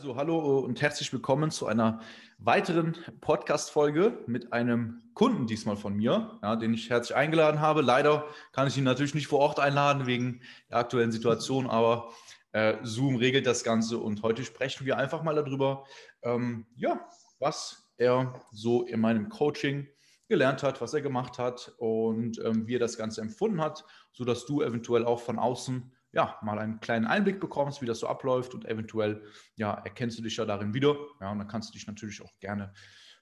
Also 0.00 0.16
hallo 0.16 0.60
und 0.60 0.80
herzlich 0.80 1.12
willkommen 1.12 1.50
zu 1.50 1.66
einer 1.66 2.00
weiteren 2.38 2.96
Podcast-Folge 3.20 4.24
mit 4.26 4.50
einem 4.50 5.02
Kunden 5.12 5.46
diesmal 5.46 5.76
von 5.76 5.94
mir, 5.94 6.38
ja, 6.42 6.56
den 6.56 6.72
ich 6.72 6.88
herzlich 6.88 7.14
eingeladen 7.14 7.60
habe. 7.60 7.82
Leider 7.82 8.24
kann 8.52 8.66
ich 8.66 8.78
ihn 8.78 8.84
natürlich 8.84 9.14
nicht 9.14 9.26
vor 9.26 9.40
Ort 9.40 9.60
einladen 9.60 10.06
wegen 10.06 10.40
der 10.70 10.78
aktuellen 10.78 11.12
Situation, 11.12 11.66
aber 11.68 12.14
äh, 12.52 12.78
Zoom 12.82 13.16
regelt 13.16 13.46
das 13.46 13.62
Ganze 13.62 13.98
und 13.98 14.22
heute 14.22 14.42
sprechen 14.42 14.86
wir 14.86 14.96
einfach 14.96 15.22
mal 15.22 15.34
darüber, 15.34 15.84
ähm, 16.22 16.64
ja, 16.76 17.06
was 17.38 17.92
er 17.98 18.40
so 18.52 18.84
in 18.84 19.00
meinem 19.00 19.28
Coaching 19.28 19.86
gelernt 20.28 20.62
hat, 20.62 20.80
was 20.80 20.94
er 20.94 21.02
gemacht 21.02 21.38
hat 21.38 21.74
und 21.76 22.42
ähm, 22.42 22.66
wie 22.66 22.76
er 22.76 22.80
das 22.80 22.96
Ganze 22.96 23.20
empfunden 23.20 23.60
hat, 23.60 23.84
sodass 24.12 24.46
du 24.46 24.62
eventuell 24.62 25.04
auch 25.04 25.20
von 25.20 25.38
außen 25.38 25.92
ja, 26.12 26.38
mal 26.42 26.58
einen 26.58 26.80
kleinen 26.80 27.06
Einblick 27.06 27.40
bekommst, 27.40 27.82
wie 27.82 27.86
das 27.86 28.00
so 28.00 28.06
abläuft 28.06 28.54
und 28.54 28.66
eventuell 28.66 29.22
ja, 29.56 29.74
erkennst 29.74 30.18
du 30.18 30.22
dich 30.22 30.36
ja 30.36 30.44
darin 30.44 30.74
wieder. 30.74 30.96
Ja, 31.20 31.30
und 31.30 31.38
dann 31.38 31.48
kannst 31.48 31.70
du 31.70 31.72
dich 31.72 31.86
natürlich 31.86 32.20
auch 32.22 32.32
gerne 32.40 32.72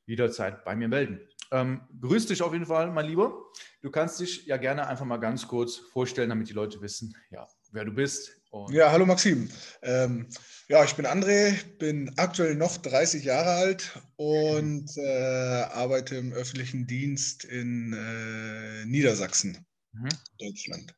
jederzeit 0.07 0.65
bei 0.65 0.75
mir 0.75 0.89
melden. 0.89 1.21
Ähm, 1.51 1.83
grüß 2.01 2.27
dich 2.27 2.43
auf 2.43 2.53
jeden 2.53 2.67
Fall, 2.67 2.91
mein 2.91 3.07
Lieber. 3.07 3.45
Du 3.81 3.91
kannst 3.91 4.21
dich 4.21 4.47
ja 4.47 4.57
gerne 4.57 4.87
einfach 4.87 5.05
mal 5.05 5.19
ganz 5.19 5.47
kurz 5.47 5.77
vorstellen, 5.77 6.29
damit 6.31 6.49
die 6.49 6.55
Leute 6.55 6.81
wissen, 6.81 7.15
ja, 7.31 7.47
wer 7.73 7.85
du 7.85 7.93
bist. 7.93 8.33
ja, 8.71 8.91
hallo 8.91 9.07
Maxim. 9.07 9.49
Ähm, 9.83 10.27
ja, 10.69 10.85
ich 10.85 10.95
bin 10.95 11.07
André, 11.07 11.55
bin 11.79 12.13
aktuell 12.17 12.55
noch 12.55 12.77
30 12.79 13.25
Jahre 13.25 13.51
alt 13.51 14.01
und 14.17 14.91
äh, 14.97 15.63
arbeite 15.73 16.17
im 16.17 16.33
öffentlichen 16.33 16.87
Dienst 16.87 17.45
in 17.45 17.93
äh, 17.93 18.85
Niedersachsen, 18.87 19.67
mhm. 19.93 20.09
Deutschland. 20.39 20.95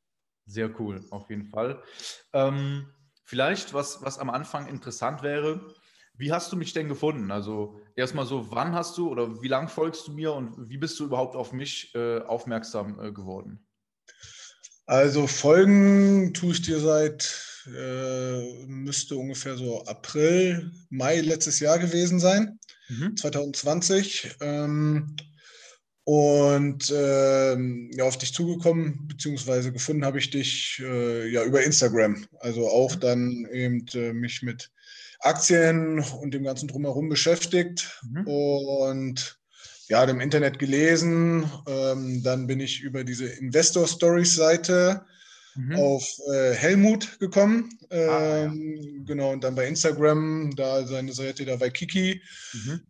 Sehr 0.50 0.80
cool, 0.80 1.06
auf 1.10 1.30
jeden 1.30 1.46
Fall. 1.46 1.80
Ähm, 2.32 2.86
vielleicht, 3.24 3.72
was, 3.72 4.02
was 4.02 4.18
am 4.18 4.30
Anfang 4.30 4.66
interessant 4.66 5.22
wäre, 5.22 5.60
wie 6.14 6.32
hast 6.32 6.50
du 6.50 6.56
mich 6.56 6.72
denn 6.72 6.88
gefunden? 6.88 7.30
Also 7.30 7.78
erstmal 7.94 8.26
so, 8.26 8.50
wann 8.50 8.74
hast 8.74 8.98
du 8.98 9.08
oder 9.08 9.40
wie 9.42 9.48
lange 9.48 9.68
folgst 9.68 10.08
du 10.08 10.12
mir 10.12 10.32
und 10.32 10.68
wie 10.68 10.76
bist 10.76 10.98
du 10.98 11.04
überhaupt 11.04 11.36
auf 11.36 11.52
mich 11.52 11.94
äh, 11.94 12.18
aufmerksam 12.22 12.98
äh, 13.00 13.12
geworden? 13.12 13.64
Also 14.86 15.28
folgen 15.28 16.34
tue 16.34 16.50
ich 16.50 16.62
dir 16.62 16.80
seit, 16.80 17.32
äh, 17.68 18.66
müsste 18.66 19.14
ungefähr 19.14 19.56
so 19.56 19.84
April, 19.84 20.72
Mai 20.90 21.20
letztes 21.20 21.60
Jahr 21.60 21.78
gewesen 21.78 22.18
sein, 22.18 22.58
mhm. 22.88 23.16
2020. 23.16 24.34
Ähm, 24.40 25.14
und 26.10 26.92
ähm, 26.92 27.88
ja, 27.94 28.02
auf 28.02 28.18
dich 28.18 28.34
zugekommen, 28.34 29.06
beziehungsweise 29.06 29.70
gefunden 29.70 30.04
habe 30.04 30.18
ich 30.18 30.28
dich 30.28 30.82
äh, 30.84 31.28
ja 31.28 31.44
über 31.44 31.62
Instagram. 31.62 32.26
Also 32.40 32.68
auch 32.68 32.96
mhm. 32.96 33.00
dann 33.00 33.48
eben 33.52 33.86
äh, 33.94 34.12
mich 34.12 34.42
mit 34.42 34.72
Aktien 35.20 36.00
und 36.00 36.34
dem 36.34 36.42
ganzen 36.42 36.66
drumherum 36.66 37.08
beschäftigt 37.08 38.02
mhm. 38.10 38.26
und 38.26 39.38
ja, 39.86 40.02
im 40.02 40.18
Internet 40.18 40.58
gelesen. 40.58 41.48
Ähm, 41.68 42.24
dann 42.24 42.48
bin 42.48 42.58
ich 42.58 42.80
über 42.80 43.04
diese 43.04 43.26
Investor 43.26 43.86
Stories 43.86 44.34
Seite 44.34 45.02
mhm. 45.54 45.76
auf 45.76 46.04
äh, 46.32 46.54
Helmut 46.54 47.20
gekommen. 47.20 47.78
Ähm, 47.90 48.10
ah, 48.10 48.20
ja. 48.20 48.44
Ähm, 48.46 49.04
genau, 49.06 49.30
und 49.30 49.44
dann 49.44 49.54
bei 49.54 49.68
Instagram, 49.68 50.56
da 50.56 50.84
seine 50.88 51.12
Seite 51.12 51.44
da 51.44 51.54
bei 51.54 51.70
Kiki. 51.70 52.20
Mhm. 52.52 52.80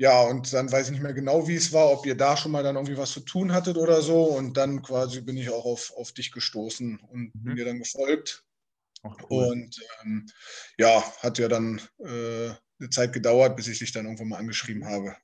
Ja, 0.00 0.22
und 0.22 0.52
dann 0.52 0.70
weiß 0.70 0.86
ich 0.86 0.92
nicht 0.92 1.02
mehr 1.02 1.12
genau, 1.12 1.48
wie 1.48 1.56
es 1.56 1.72
war, 1.72 1.90
ob 1.90 2.06
ihr 2.06 2.16
da 2.16 2.36
schon 2.36 2.52
mal 2.52 2.62
dann 2.62 2.76
irgendwie 2.76 2.96
was 2.96 3.10
zu 3.10 3.20
tun 3.20 3.52
hattet 3.52 3.76
oder 3.76 4.00
so. 4.00 4.22
Und 4.24 4.56
dann 4.56 4.80
quasi 4.80 5.20
bin 5.20 5.36
ich 5.36 5.50
auch 5.50 5.64
auf, 5.64 5.92
auf 5.96 6.12
dich 6.12 6.30
gestoßen 6.30 7.00
und 7.00 7.34
mhm. 7.34 7.42
bin 7.42 7.56
dir 7.56 7.64
dann 7.64 7.80
gefolgt. 7.80 8.44
Ach, 9.02 9.16
cool. 9.28 9.46
Und 9.48 9.80
ähm, 10.02 10.26
ja, 10.78 11.02
hat 11.20 11.38
ja 11.38 11.48
dann 11.48 11.80
äh, 11.98 12.50
eine 12.78 12.90
Zeit 12.90 13.12
gedauert, 13.12 13.56
bis 13.56 13.66
ich 13.66 13.80
dich 13.80 13.90
dann 13.90 14.04
irgendwann 14.04 14.28
mal 14.28 14.38
angeschrieben 14.38 14.84
habe. 14.84 15.16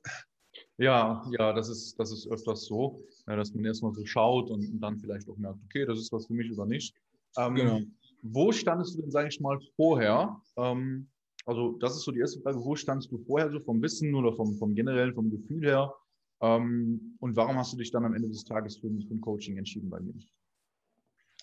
Ja, 0.77 1.25
ja, 1.37 1.53
das 1.53 1.69
ist, 1.69 1.97
das 1.97 2.11
ist 2.11 2.27
öfters 2.27 2.65
so, 2.65 3.01
ja, 3.27 3.37
dass 3.37 3.53
man 3.53 3.63
erstmal 3.63 3.93
so 3.93 4.05
schaut 4.05 4.49
und, 4.49 4.69
und, 4.69 4.81
dann 4.81 4.99
vielleicht 4.99 5.29
auch 5.29 5.37
merkt, 5.37 5.59
okay, 5.63 5.85
das 5.85 5.99
ist 5.99 6.11
was 6.11 6.27
für 6.27 6.33
mich 6.33 6.51
oder 6.51 6.65
nicht. 6.65 6.93
Ähm, 7.37 7.55
genau. 7.55 7.81
Wo 8.23 8.51
standest 8.51 8.95
du 8.95 9.01
denn, 9.01 9.11
sage 9.11 9.29
ich 9.29 9.39
mal, 9.39 9.57
vorher? 9.77 10.41
Ähm, 10.57 11.07
also 11.45 11.77
das 11.79 11.95
ist 11.95 12.03
so 12.03 12.11
die 12.11 12.19
erste 12.19 12.41
Frage, 12.41 12.59
wo 12.59 12.75
standst 12.75 13.11
du 13.11 13.17
vorher 13.19 13.51
so 13.51 13.59
vom 13.59 13.81
Wissen 13.81 14.13
oder 14.15 14.33
vom, 14.35 14.57
vom 14.57 14.73
generellen, 14.73 15.13
vom 15.13 15.29
Gefühl 15.29 15.65
her? 15.65 15.93
Ähm, 16.41 17.15
und 17.19 17.35
warum 17.35 17.57
hast 17.57 17.73
du 17.73 17.77
dich 17.77 17.91
dann 17.91 18.05
am 18.05 18.15
Ende 18.15 18.29
des 18.29 18.43
Tages 18.43 18.77
für, 18.77 18.89
für 18.89 19.13
ein 19.13 19.21
Coaching 19.21 19.57
entschieden 19.57 19.89
bei 19.89 19.99
mir? 19.99 20.13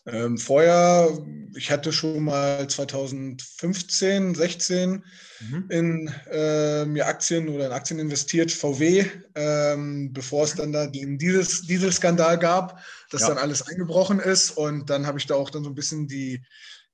Ähm, 0.04 0.36
vorher, 0.36 1.16
ich 1.54 1.70
hatte 1.70 1.92
schon 1.92 2.24
mal 2.24 2.68
2015, 2.68 4.34
16 4.34 5.04
mhm. 5.40 5.66
in 5.68 6.14
äh, 6.28 6.84
mir 6.84 7.06
Aktien 7.06 7.48
oder 7.48 7.66
in 7.66 7.72
Aktien 7.72 8.00
investiert, 8.00 8.50
VW, 8.50 9.04
ähm, 9.36 10.12
bevor 10.12 10.42
es 10.42 10.56
dann 10.56 10.72
da 10.72 10.88
den 10.88 11.18
Diesel, 11.18 11.46
Dieselskandal 11.68 12.36
gab, 12.36 12.80
dass 13.10 13.20
ja. 13.22 13.28
dann 13.28 13.38
alles 13.38 13.62
eingebrochen 13.62 14.18
ist. 14.18 14.50
Und 14.50 14.90
dann 14.90 15.06
habe 15.06 15.18
ich 15.18 15.26
da 15.26 15.36
auch 15.36 15.50
dann 15.50 15.62
so 15.62 15.70
ein 15.70 15.76
bisschen 15.76 16.08
die, 16.08 16.42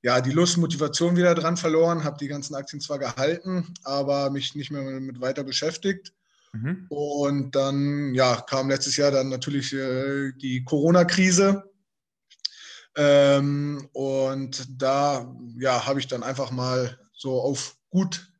ja, 0.02 0.20
die 0.20 0.30
Lust, 0.30 0.56
Motivation 0.58 1.16
wieder 1.16 1.34
dran 1.34 1.56
verloren, 1.56 2.04
habe 2.04 2.18
die 2.18 2.28
ganzen 2.28 2.54
Aktien 2.54 2.80
zwar 2.80 2.98
gehalten, 2.98 3.74
aber 3.82 4.30
mich 4.30 4.54
nicht 4.54 4.70
mehr 4.70 4.82
mit 4.82 5.20
weiter 5.20 5.42
beschäftigt. 5.42 6.12
Mhm. 6.52 6.86
Und 6.88 7.54
dann 7.54 8.14
ja, 8.14 8.36
kam 8.36 8.68
letztes 8.68 8.96
Jahr 8.96 9.10
dann 9.10 9.28
natürlich 9.28 9.72
äh, 9.72 10.32
die 10.32 10.64
Corona-Krise. 10.64 11.64
Ähm, 12.96 13.88
und 13.92 14.66
da 14.80 15.34
ja, 15.58 15.86
habe 15.86 16.00
ich 16.00 16.06
dann 16.06 16.22
einfach 16.22 16.50
mal 16.50 16.98
so 17.12 17.40
auf 17.40 17.76
gut, 17.90 18.32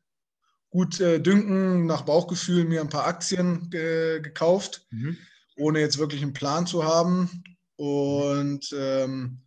gut 0.69 0.99
äh, 0.99 1.19
Dünken, 1.19 1.85
nach 1.85 2.01
Bauchgefühl 2.03 2.65
mir 2.65 2.81
ein 2.81 2.89
paar 2.89 3.05
Aktien 3.05 3.69
ge 3.69 4.21
gekauft, 4.21 4.85
mhm. 4.91 5.17
ohne 5.57 5.79
jetzt 5.79 5.97
wirklich 5.97 6.21
einen 6.21 6.33
Plan 6.33 6.65
zu 6.65 6.83
haben. 6.83 7.43
Und 7.75 8.73
ähm, 8.77 9.41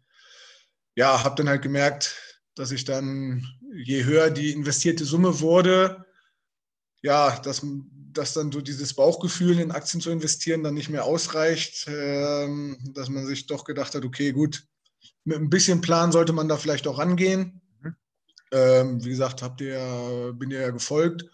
ja, 0.94 1.25
habe 1.25 1.36
dann 1.36 1.48
halt 1.48 1.62
gemerkt, 1.62 2.16
dass 2.54 2.70
ich 2.70 2.84
dann, 2.84 3.47
je 3.75 4.04
höher 4.04 4.30
die 4.30 4.53
investierte 4.53 5.04
Summe 5.04 5.41
wurde, 5.41 6.04
ja, 7.03 7.38
dass, 7.41 7.64
dass 8.12 8.34
dann 8.34 8.53
so 8.53 8.60
dieses 8.60 8.94
Bauchgefühl 8.94 9.58
in 9.58 9.72
Aktien 9.72 10.00
zu 10.00 10.10
investieren 10.10 10.62
dann 10.62 10.75
nicht 10.75 10.91
mehr 10.91 11.04
ausreicht, 11.04 11.86
ähm, 11.88 12.78
dass 12.94 13.08
man 13.08 13.26
sich 13.26 13.47
doch 13.47 13.64
gedacht 13.64 13.94
hat, 13.94 14.04
okay, 14.04 14.32
gut, 14.32 14.64
mit 15.25 15.38
ein 15.38 15.50
bisschen 15.50 15.81
Plan 15.81 16.12
sollte 16.12 16.32
man 16.32 16.48
da 16.48 16.56
vielleicht 16.56 16.86
auch 16.86 16.98
rangehen. 16.98 17.60
Mhm. 17.81 17.97
Ähm, 18.52 19.04
wie 19.04 19.10
gesagt, 19.10 19.42
habt 19.42 19.60
ihr, 19.60 20.32
bin 20.36 20.50
ihr 20.50 20.60
ja 20.60 20.70
gefolgt 20.70 21.25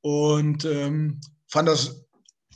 und 0.00 0.64
ähm, 0.64 1.20
fand 1.46 1.68
das 1.68 2.04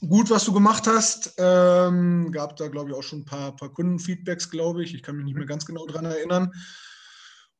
gut, 0.00 0.30
was 0.30 0.44
du 0.44 0.52
gemacht 0.52 0.86
hast. 0.86 1.34
Ähm, 1.38 2.30
gab 2.32 2.56
da, 2.56 2.68
glaube 2.68 2.90
ich, 2.90 2.96
auch 2.96 3.02
schon 3.02 3.20
ein 3.20 3.24
paar, 3.24 3.54
paar 3.56 3.72
Kundenfeedbacks, 3.72 4.50
glaube 4.50 4.82
ich. 4.82 4.94
Ich 4.94 5.02
kann 5.02 5.16
mich 5.16 5.24
nicht 5.24 5.36
mehr 5.36 5.46
ganz 5.46 5.66
genau 5.66 5.86
daran 5.86 6.04
erinnern. 6.04 6.52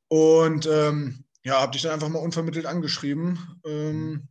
Und 0.09 0.67
ähm, 0.67 1.25
ja, 1.45 1.61
habe 1.61 1.73
dich 1.73 1.83
dann 1.83 1.93
einfach 1.93 2.09
mal 2.09 2.19
unvermittelt 2.19 2.67
angeschrieben. 2.67 3.61
Ähm, 3.65 4.29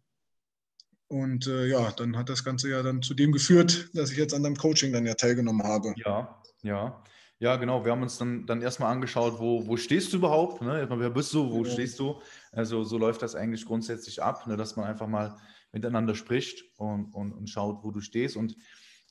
und 1.07 1.47
äh, 1.47 1.67
ja, 1.67 1.91
dann 1.91 2.17
hat 2.17 2.29
das 2.29 2.43
Ganze 2.43 2.69
ja 2.69 2.83
dann 2.83 3.01
zu 3.01 3.13
dem 3.13 3.31
geführt, 3.31 3.89
dass 3.93 4.11
ich 4.11 4.17
jetzt 4.17 4.33
an 4.33 4.43
deinem 4.43 4.57
Coaching 4.57 4.91
dann 4.91 5.05
ja 5.05 5.13
teilgenommen 5.13 5.63
habe. 5.63 5.93
Ja, 5.97 6.41
ja. 6.63 7.03
Ja, 7.39 7.55
genau. 7.55 7.85
Wir 7.85 7.91
haben 7.91 8.01
uns 8.01 8.17
dann, 8.17 8.47
dann 8.47 8.63
erstmal 8.63 8.91
angeschaut, 8.91 9.39
wo, 9.39 9.67
wo 9.67 9.77
stehst 9.77 10.11
du 10.11 10.17
überhaupt? 10.17 10.61
Ne? 10.61 10.87
Wer 10.89 11.09
bist 11.11 11.31
du? 11.33 11.51
Wo 11.51 11.63
ja. 11.63 11.71
stehst 11.71 11.99
du? 11.99 12.19
Also 12.51 12.83
so 12.83 12.97
läuft 12.97 13.21
das 13.21 13.35
eigentlich 13.35 13.63
grundsätzlich 13.65 14.23
ab, 14.23 14.47
ne? 14.47 14.57
dass 14.57 14.75
man 14.75 14.87
einfach 14.87 15.07
mal 15.07 15.37
miteinander 15.71 16.15
spricht 16.15 16.63
und, 16.77 17.13
und, 17.13 17.33
und 17.33 17.49
schaut, 17.49 17.83
wo 17.83 17.91
du 17.91 18.01
stehst. 18.01 18.37
Und 18.37 18.55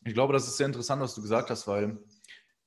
ich 0.04 0.14
glaube, 0.14 0.32
das 0.32 0.46
ist 0.46 0.56
sehr 0.56 0.66
interessant, 0.66 1.02
was 1.02 1.14
du 1.14 1.22
gesagt 1.22 1.50
hast, 1.50 1.66
weil 1.66 1.98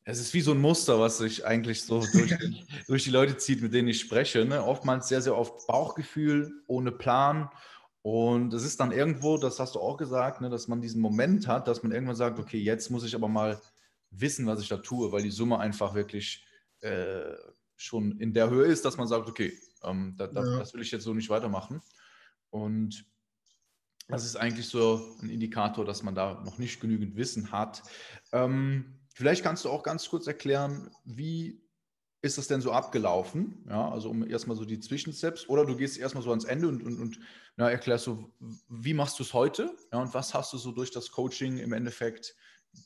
es 0.03 0.19
ist 0.19 0.33
wie 0.33 0.41
so 0.41 0.51
ein 0.51 0.61
Muster, 0.61 0.99
was 0.99 1.19
sich 1.19 1.45
eigentlich 1.45 1.83
so 1.83 2.03
durch, 2.11 2.33
durch 2.87 3.03
die 3.03 3.11
Leute 3.11 3.37
zieht, 3.37 3.61
mit 3.61 3.73
denen 3.73 3.87
ich 3.87 3.99
spreche. 3.99 4.45
Ne? 4.45 4.63
Oftmals 4.63 5.07
sehr, 5.07 5.21
sehr 5.21 5.37
oft 5.37 5.67
Bauchgefühl, 5.67 6.63
ohne 6.67 6.91
Plan. 6.91 7.49
Und 8.01 8.53
es 8.53 8.63
ist 8.63 8.79
dann 8.79 8.91
irgendwo, 8.91 9.37
das 9.37 9.59
hast 9.59 9.75
du 9.75 9.79
auch 9.79 9.97
gesagt, 9.97 10.41
ne, 10.41 10.49
dass 10.49 10.67
man 10.67 10.81
diesen 10.81 11.01
Moment 11.01 11.47
hat, 11.47 11.67
dass 11.67 11.83
man 11.83 11.91
irgendwann 11.91 12.15
sagt, 12.15 12.39
okay, 12.39 12.57
jetzt 12.57 12.89
muss 12.89 13.03
ich 13.03 13.13
aber 13.13 13.27
mal 13.27 13.61
wissen, 14.09 14.47
was 14.47 14.61
ich 14.61 14.69
da 14.69 14.77
tue, 14.77 15.11
weil 15.11 15.21
die 15.21 15.31
Summe 15.31 15.59
einfach 15.59 15.93
wirklich 15.93 16.45
äh, 16.79 17.35
schon 17.75 18.17
in 18.19 18.33
der 18.33 18.49
Höhe 18.49 18.65
ist, 18.65 18.85
dass 18.85 18.97
man 18.97 19.07
sagt, 19.07 19.27
okay, 19.27 19.53
ähm, 19.83 20.15
da, 20.17 20.27
da, 20.27 20.43
ja. 20.43 20.59
das 20.59 20.73
will 20.73 20.81
ich 20.81 20.91
jetzt 20.91 21.03
so 21.03 21.13
nicht 21.13 21.29
weitermachen. 21.29 21.81
Und 22.49 23.05
das 24.09 24.25
ist 24.25 24.35
eigentlich 24.35 24.67
so 24.67 25.15
ein 25.21 25.29
Indikator, 25.29 25.85
dass 25.85 26.03
man 26.03 26.15
da 26.15 26.41
noch 26.43 26.57
nicht 26.57 26.81
genügend 26.81 27.15
Wissen 27.15 27.51
hat. 27.51 27.83
Ähm, 28.33 28.99
vielleicht 29.13 29.43
kannst 29.43 29.63
du 29.63 29.69
auch 29.69 29.83
ganz 29.83 30.09
kurz 30.09 30.25
erklären, 30.27 30.89
wie 31.05 31.61
ist 32.21 32.37
das 32.37 32.47
denn 32.47 32.59
so 32.59 32.71
abgelaufen? 32.71 33.63
Ja, 33.69 33.89
also 33.89 34.09
um 34.09 34.27
erstmal 34.27 34.57
so 34.57 34.65
die 34.65 34.79
Zwischensteps 34.79 35.47
oder 35.47 35.65
du 35.65 35.77
gehst 35.77 35.97
erstmal 35.97 36.23
so 36.23 36.31
ans 36.31 36.43
Ende 36.43 36.67
und, 36.67 36.83
und, 36.83 36.99
und 36.99 37.19
ja, 37.57 37.69
erklärst 37.69 38.05
so, 38.05 38.33
wie 38.67 38.93
machst 38.93 39.19
du 39.19 39.23
es 39.23 39.33
heute? 39.33 39.71
Ja, 39.93 39.99
und 39.99 40.13
was 40.13 40.33
hast 40.33 40.51
du 40.51 40.57
so 40.57 40.71
durch 40.71 40.91
das 40.91 41.11
Coaching 41.11 41.57
im 41.57 41.71
Endeffekt 41.71 42.35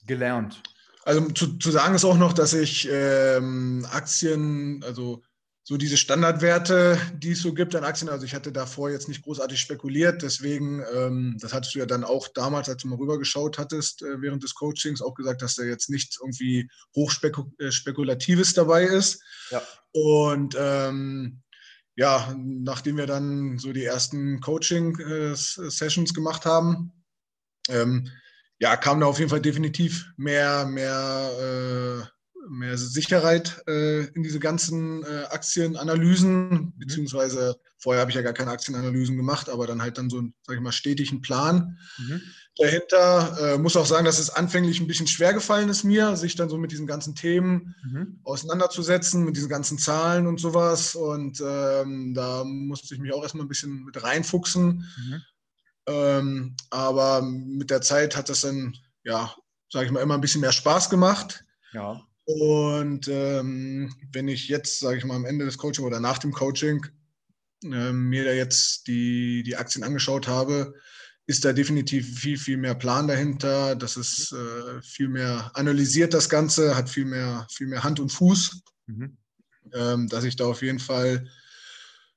gelernt? 0.06 0.62
Also 1.06 1.22
zu, 1.32 1.58
zu 1.58 1.72
sagen 1.72 1.96
ist 1.96 2.06
auch 2.06 2.18
noch, 2.18 2.34
dass 2.34 2.54
ich 2.54 2.88
ähm, 2.92 3.88
Aktien, 3.92 4.84
also 4.84 5.24
so 5.66 5.78
diese 5.78 5.96
Standardwerte, 5.96 7.00
die 7.16 7.32
es 7.32 7.42
so 7.42 7.54
gibt 7.54 7.74
an 7.76 7.86
Aktien. 7.86 8.10
Also 8.10 8.26
ich 8.26 8.36
hatte 8.36 8.52
davor 8.52 8.90
jetzt 8.90 9.08
nicht 9.08 9.24
großartig 9.24 9.60
spekuliert, 9.60 10.22
deswegen, 10.22 10.84
ähm, 10.94 11.38
das 11.40 11.54
hattest 11.54 11.74
du 11.74 11.80
ja 11.80 11.86
dann 11.86 12.04
auch 12.04 12.28
damals, 12.28 12.68
als 12.68 12.82
du 12.82 12.90
mal 12.90 12.98
rübergeschaut 12.98 13.58
hattest, 13.58 14.02
äh, 14.02 14.22
während 14.22 14.44
des 14.44 14.56
Coachings 14.56 15.02
auch 15.02 15.14
gesagt, 15.14 15.42
dass 15.42 15.56
da 15.56 15.64
jetzt 15.64 15.90
nichts 15.90 16.20
irgendwie 16.22 16.70
hochspekulatives 16.96 18.52
äh, 18.52 18.56
dabei 18.56 18.84
ist. 18.84 19.24
Ja. 19.52 19.62
Und 19.94 20.56
ähm, 20.60 21.42
ja, 21.96 22.36
nachdem 22.38 22.98
wir 22.98 23.08
dann 23.08 23.58
so 23.58 23.72
die 23.72 23.86
ersten 23.86 24.42
Coaching-Sessions 24.42 26.12
äh, 26.12 26.14
gemacht 26.14 26.46
haben, 26.46 26.92
ähm, 27.70 28.10
ja, 28.60 28.76
kam 28.76 29.00
da 29.00 29.06
auf 29.06 29.20
jeden 29.20 29.30
Fall 29.30 29.42
definitiv 29.42 30.08
mehr, 30.18 30.66
mehr 30.66 32.10
äh, 32.10 32.13
mehr 32.50 32.78
Sicherheit 32.78 33.64
äh, 33.68 34.06
in 34.08 34.24
diese 34.24 34.40
ganzen 34.40 35.04
äh, 35.04 35.26
Aktienanalysen, 35.30 36.50
mhm. 36.50 36.74
beziehungsweise 36.78 37.56
vorher 37.78 38.02
habe 38.02 38.12
ich 38.12 38.16
ja 38.16 38.22
gar 38.22 38.34
keine 38.34 38.52
Aktienanalysen 38.52 39.18
gemacht, 39.18 39.50
aber 39.50 39.68
dann 39.68 39.82
halt 39.82 39.98
dann 39.98 40.10
so, 40.10 40.22
sage 40.42 40.58
ich 40.58 40.62
mal, 40.62 40.72
stetigen 40.72 41.22
Plan 41.22 41.78
mhm. 41.98 42.22
dahinter. 42.58 43.56
Äh, 43.56 43.58
muss 43.58 43.76
auch 43.76 43.86
sagen, 43.86 44.06
dass 44.06 44.20
es 44.20 44.30
anfänglich 44.30 44.80
ein 44.80 44.88
bisschen 44.88 45.08
schwer 45.08 45.34
gefallen 45.34 45.70
ist 45.70 45.84
mir, 45.84 46.16
sich 46.16 46.36
dann 46.36 46.50
so 46.50 46.58
mit 46.58 46.72
diesen 46.72 46.88
ganzen 46.88 47.16
Themen 47.16 47.76
mhm. 47.84 48.20
auseinanderzusetzen, 48.24 49.26
mit 49.26 49.36
diesen 49.36 49.50
ganzen 49.50 49.78
Zahlen 49.78 50.28
und 50.28 50.40
sowas. 50.40 50.96
Und 50.96 51.42
ähm, 51.46 52.14
da 52.14 52.44
musste 52.44 52.96
ich 52.96 53.02
mich 53.02 53.14
auch 53.14 53.24
erstmal 53.24 53.46
ein 53.46 53.50
bisschen 53.50 53.84
mit 53.84 54.02
reinfuchsen. 54.02 54.86
Mhm. 54.98 55.22
Ähm, 55.86 56.56
aber 56.70 57.22
mit 57.22 57.70
der 57.70 57.82
Zeit 57.82 58.16
hat 58.16 58.30
das 58.30 58.42
dann, 58.42 58.78
ja, 59.04 59.36
sage 59.70 59.88
ich 59.88 59.92
mal, 59.92 60.02
immer 60.02 60.14
ein 60.14 60.22
bisschen 60.22 60.42
mehr 60.42 60.54
Spaß 60.54 60.90
gemacht. 60.90 61.44
Ja. 61.74 62.02
Und 62.26 63.08
ähm, 63.10 63.94
wenn 64.12 64.28
ich 64.28 64.48
jetzt, 64.48 64.80
sage 64.80 64.98
ich 64.98 65.06
mal, 65.06 65.16
am 65.16 65.26
Ende 65.26 65.46
des 65.46 65.58
Coaching 65.58 65.86
oder 65.86 66.00
nach 66.00 66.20
dem 66.20 66.32
Coaching 66.32 66.86
äh, 67.64 67.92
mir 67.92 68.24
da 68.26 68.32
jetzt 68.32 68.88
die, 68.88 69.44
die 69.44 69.58
Aktien 69.58 69.84
angeschaut 69.84 70.28
habe, 70.28 70.74
ist 71.26 71.46
da 71.46 71.54
definitiv 71.54 72.20
viel, 72.20 72.38
viel 72.38 72.58
mehr 72.58 72.76
Plan 72.76 73.08
dahinter. 73.08 73.76
Das 73.76 73.98
ist 73.98 74.34
äh, 74.34 74.82
viel 74.82 75.10
mehr 75.10 75.52
analysiert, 75.54 76.14
das 76.14 76.30
Ganze, 76.30 76.76
hat 76.76 76.90
viel 76.90 77.06
mehr, 77.06 77.48
viel 77.52 77.68
mehr 77.68 77.84
Hand 77.84 78.00
und 78.00 78.12
Fuß, 78.12 78.62
mhm. 78.88 79.18
ähm, 79.74 80.08
dass 80.08 80.24
ich 80.24 80.36
da 80.36 80.46
auf 80.46 80.62
jeden 80.62 80.80
Fall 80.80 81.28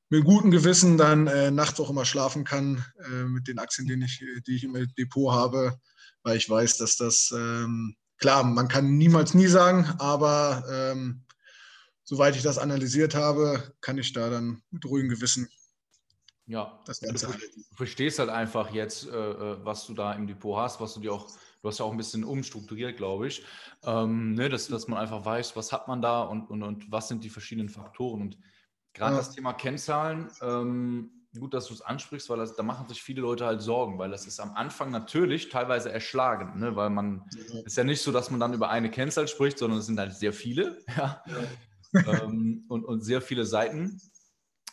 mit 0.08 0.24
gutem 0.24 0.50
Gewissen 0.52 0.98
dann 0.98 1.26
äh, 1.26 1.50
nachts 1.50 1.80
auch 1.80 1.90
immer 1.90 2.04
schlafen 2.04 2.44
kann 2.44 2.84
äh, 3.04 3.24
mit 3.24 3.48
den 3.48 3.58
Aktien, 3.58 3.86
die 3.86 4.04
ich, 4.04 4.24
die 4.46 4.56
ich 4.56 4.64
im 4.64 4.74
Depot 4.96 5.32
habe, 5.32 5.78
weil 6.22 6.36
ich 6.36 6.48
weiß, 6.48 6.78
dass 6.78 6.96
das 6.96 7.32
ähm, 7.36 7.96
klar, 8.18 8.44
man 8.44 8.68
kann 8.68 8.96
niemals 8.96 9.34
nie 9.34 9.46
sagen, 9.46 9.84
aber 9.98 10.64
ähm, 10.70 11.24
soweit 12.04 12.36
ich 12.36 12.42
das 12.42 12.58
analysiert 12.58 13.14
habe, 13.14 13.74
kann 13.80 13.98
ich 13.98 14.12
da 14.12 14.30
dann 14.30 14.62
mit 14.70 14.84
ruhigem 14.84 15.10
Gewissen 15.10 15.48
ja, 16.46 16.78
das 16.84 17.00
Ganze 17.00 17.26
du, 17.26 17.32
verstehst 17.74 18.18
halt 18.18 18.30
einfach 18.30 18.72
jetzt, 18.72 19.08
äh, 19.08 19.30
äh, 19.30 19.64
was 19.64 19.86
du 19.86 19.94
da 19.94 20.12
im 20.12 20.26
Depot 20.26 20.56
hast, 20.56 20.80
was 20.80 20.94
du 20.94 21.00
dir 21.00 21.12
auch, 21.12 21.28
du 21.60 21.68
hast 21.68 21.78
ja 21.78 21.84
auch 21.84 21.90
ein 21.90 21.96
bisschen 21.96 22.22
umstrukturiert, 22.22 22.96
glaube 22.96 23.26
ich, 23.26 23.44
ähm, 23.82 24.34
ne, 24.34 24.48
dass, 24.48 24.68
dass 24.68 24.86
man 24.86 24.98
einfach 24.98 25.24
weiß, 25.24 25.56
was 25.56 25.72
hat 25.72 25.88
man 25.88 26.00
da 26.00 26.22
und, 26.22 26.48
und, 26.48 26.62
und 26.62 26.90
was 26.90 27.08
sind 27.08 27.24
die 27.24 27.30
verschiedenen 27.30 27.68
Faktoren. 27.68 28.20
Und 28.22 28.38
gerade 28.94 29.14
ja. 29.14 29.18
das 29.18 29.32
Thema 29.32 29.54
Kennzahlen, 29.54 30.30
ähm, 30.40 31.10
gut, 31.38 31.54
dass 31.54 31.66
du 31.66 31.74
es 31.74 31.82
ansprichst, 31.82 32.28
weil 32.28 32.38
das, 32.38 32.56
da 32.56 32.62
machen 32.62 32.88
sich 32.88 33.02
viele 33.02 33.20
Leute 33.20 33.46
halt 33.46 33.62
Sorgen, 33.62 33.98
weil 33.98 34.10
das 34.10 34.26
ist 34.26 34.40
am 34.40 34.54
Anfang 34.54 34.90
natürlich 34.90 35.48
teilweise 35.48 35.90
erschlagend, 35.90 36.56
ne? 36.56 36.76
weil 36.76 36.90
man 36.90 37.24
ja. 37.34 37.60
ist 37.64 37.76
ja 37.76 37.84
nicht 37.84 38.02
so, 38.02 38.12
dass 38.12 38.30
man 38.30 38.40
dann 38.40 38.54
über 38.54 38.70
eine 38.70 38.90
Kennzahl 38.90 39.28
spricht, 39.28 39.58
sondern 39.58 39.78
es 39.80 39.86
sind 39.86 39.98
halt 39.98 40.14
sehr 40.14 40.32
viele 40.32 40.78
ja? 40.96 41.22
ja. 41.92 42.22
ähm, 42.22 42.64
und, 42.68 42.84
und 42.84 43.02
sehr 43.02 43.20
viele 43.20 43.44
Seiten. 43.44 44.00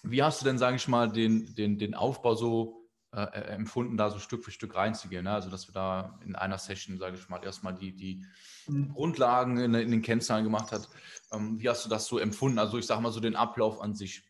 Wie 0.04 0.22
hast 0.22 0.42
du 0.42 0.46
denn, 0.46 0.58
sage 0.58 0.76
ich 0.76 0.88
mal, 0.88 1.12
den, 1.12 1.56
den, 1.56 1.78
den 1.78 1.96
Aufbau 1.96 2.36
so 2.36 2.90
äh, 3.14 3.22
äh, 3.22 3.54
empfunden, 3.54 3.96
da 3.96 4.10
so 4.10 4.20
Stück 4.20 4.44
für 4.44 4.52
Stück 4.52 4.76
reinzugehen? 4.76 5.24
Ne? 5.24 5.32
Also, 5.32 5.50
dass 5.50 5.68
wir 5.68 5.74
da 5.74 6.20
in 6.26 6.36
einer 6.36 6.58
Session, 6.58 6.98
sage 6.98 7.16
ich 7.16 7.30
mal, 7.30 7.44
erstmal 7.44 7.74
die, 7.74 7.96
die 7.96 8.26
mhm. 8.68 8.90
Grundlagen 8.94 9.58
in, 9.58 9.74
in, 9.76 9.92
den 9.92 10.02
Kennzahlen 10.02 10.44
gemacht 10.44 10.72
hat. 10.72 10.90
Ähm, 11.32 11.60
wie 11.60 11.70
hast 11.70 11.86
du 11.86 11.90
das 11.90 12.06
so 12.06 12.20
empfunden? 12.20 12.60
Also, 12.60 12.78
ich 12.78 12.86
sage 12.86 13.02
mal 13.02 13.12
so 13.12 13.22
den 13.22 13.36
Ablauf 13.36 13.80
an 13.82 13.94
sich. 13.94 14.24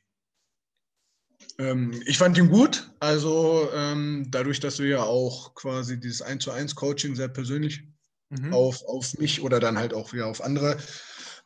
Ähm, 1.60 2.02
ich 2.06 2.18
fand 2.18 2.38
ihn 2.38 2.50
gut. 2.50 2.90
Also 3.00 3.70
ähm, 3.74 4.28
dadurch, 4.30 4.60
dass 4.60 4.78
du 4.78 4.84
ja 4.84 5.04
auch 5.04 5.56
quasi 5.56 6.00
dieses 6.00 6.22
1 6.22 6.44
zu 6.44 6.52
1 6.52 6.76
Coaching 6.76 7.16
sehr 7.16 7.28
persönlich 7.28 7.84
mhm. 8.30 8.54
auf, 8.54 8.84
auf 8.86 9.18
mich 9.18 9.42
oder 9.42 9.60
dann 9.60 9.78
halt 9.78 9.94
auch 9.94 10.14
wieder 10.14 10.28
auf 10.28 10.44
andere 10.44 10.78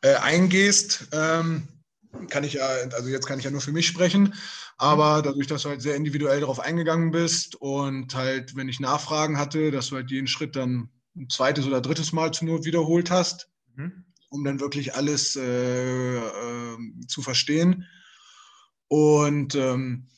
äh, 0.02 0.14
eingehst, 0.14 1.08
ähm, 1.12 1.68
kann 2.30 2.44
ich 2.44 2.54
ja, 2.54 2.66
also 2.66 3.08
jetzt 3.08 3.26
kann 3.26 3.38
ich 3.38 3.44
ja 3.44 3.50
nur 3.50 3.60
für 3.60 3.72
mich 3.72 3.86
sprechen, 3.86 4.34
aber 4.78 5.18
mhm. 5.18 5.22
dadurch, 5.24 5.46
dass 5.46 5.62
du 5.62 5.70
halt 5.70 5.82
sehr 5.82 5.96
individuell 5.96 6.40
darauf 6.40 6.60
eingegangen 6.60 7.10
bist 7.10 7.56
und 7.56 8.14
halt, 8.14 8.56
wenn 8.56 8.68
ich 8.68 8.80
Nachfragen 8.80 9.38
hatte, 9.38 9.70
dass 9.70 9.88
du 9.88 9.96
halt 9.96 10.10
jeden 10.10 10.28
Schritt 10.28 10.56
dann 10.56 10.88
ein 11.16 11.28
zweites 11.28 11.66
oder 11.66 11.80
drittes 11.80 12.12
Mal 12.12 12.32
zu 12.32 12.44
nur 12.44 12.64
wiederholt 12.64 13.10
hast, 13.10 13.50
mhm. 13.74 14.04
um 14.30 14.44
dann 14.44 14.60
wirklich 14.60 14.94
alles 14.94 15.36
äh, 15.36 16.16
äh, 16.18 16.76
zu 17.08 17.22
verstehen. 17.22 17.86
Und 18.88 19.54
ähm, 19.54 20.08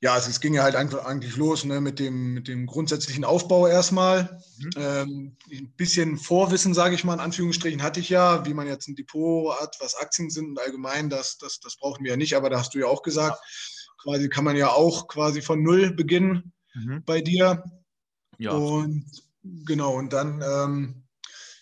ja, 0.00 0.12
also 0.12 0.28
es 0.28 0.40
ging 0.40 0.54
ja 0.54 0.62
halt 0.62 0.76
eigentlich 0.76 1.36
los 1.36 1.64
ne, 1.64 1.80
mit, 1.80 1.98
dem, 1.98 2.34
mit 2.34 2.48
dem 2.48 2.66
grundsätzlichen 2.66 3.24
Aufbau 3.24 3.66
erstmal. 3.66 4.40
Mhm. 4.58 4.70
Ähm, 4.76 5.36
ein 5.50 5.72
bisschen 5.76 6.18
Vorwissen, 6.18 6.74
sage 6.74 6.94
ich 6.94 7.04
mal, 7.04 7.14
in 7.14 7.20
Anführungsstrichen 7.20 7.82
hatte 7.82 8.00
ich 8.00 8.10
ja, 8.10 8.44
wie 8.44 8.54
man 8.54 8.66
jetzt 8.66 8.88
ein 8.88 8.94
Depot 8.94 9.58
hat, 9.58 9.76
was 9.80 9.94
Aktien 9.94 10.28
sind 10.28 10.50
und 10.50 10.60
allgemein, 10.60 11.08
das, 11.08 11.38
das, 11.38 11.60
das 11.60 11.76
brauchen 11.76 12.04
wir 12.04 12.10
ja 12.10 12.16
nicht, 12.16 12.34
aber 12.34 12.50
da 12.50 12.58
hast 12.58 12.74
du 12.74 12.78
ja 12.78 12.86
auch 12.86 13.02
gesagt, 13.02 13.38
ja. 13.40 13.92
quasi 14.02 14.28
kann 14.28 14.44
man 14.44 14.56
ja 14.56 14.68
auch 14.68 15.08
quasi 15.08 15.40
von 15.40 15.62
Null 15.62 15.92
beginnen 15.92 16.52
mhm. 16.74 17.02
bei 17.06 17.22
dir. 17.22 17.64
Ja. 18.38 18.52
Und 18.52 19.06
genau, 19.64 19.94
und 19.94 20.12
dann 20.12 20.42
ähm, 20.42 21.06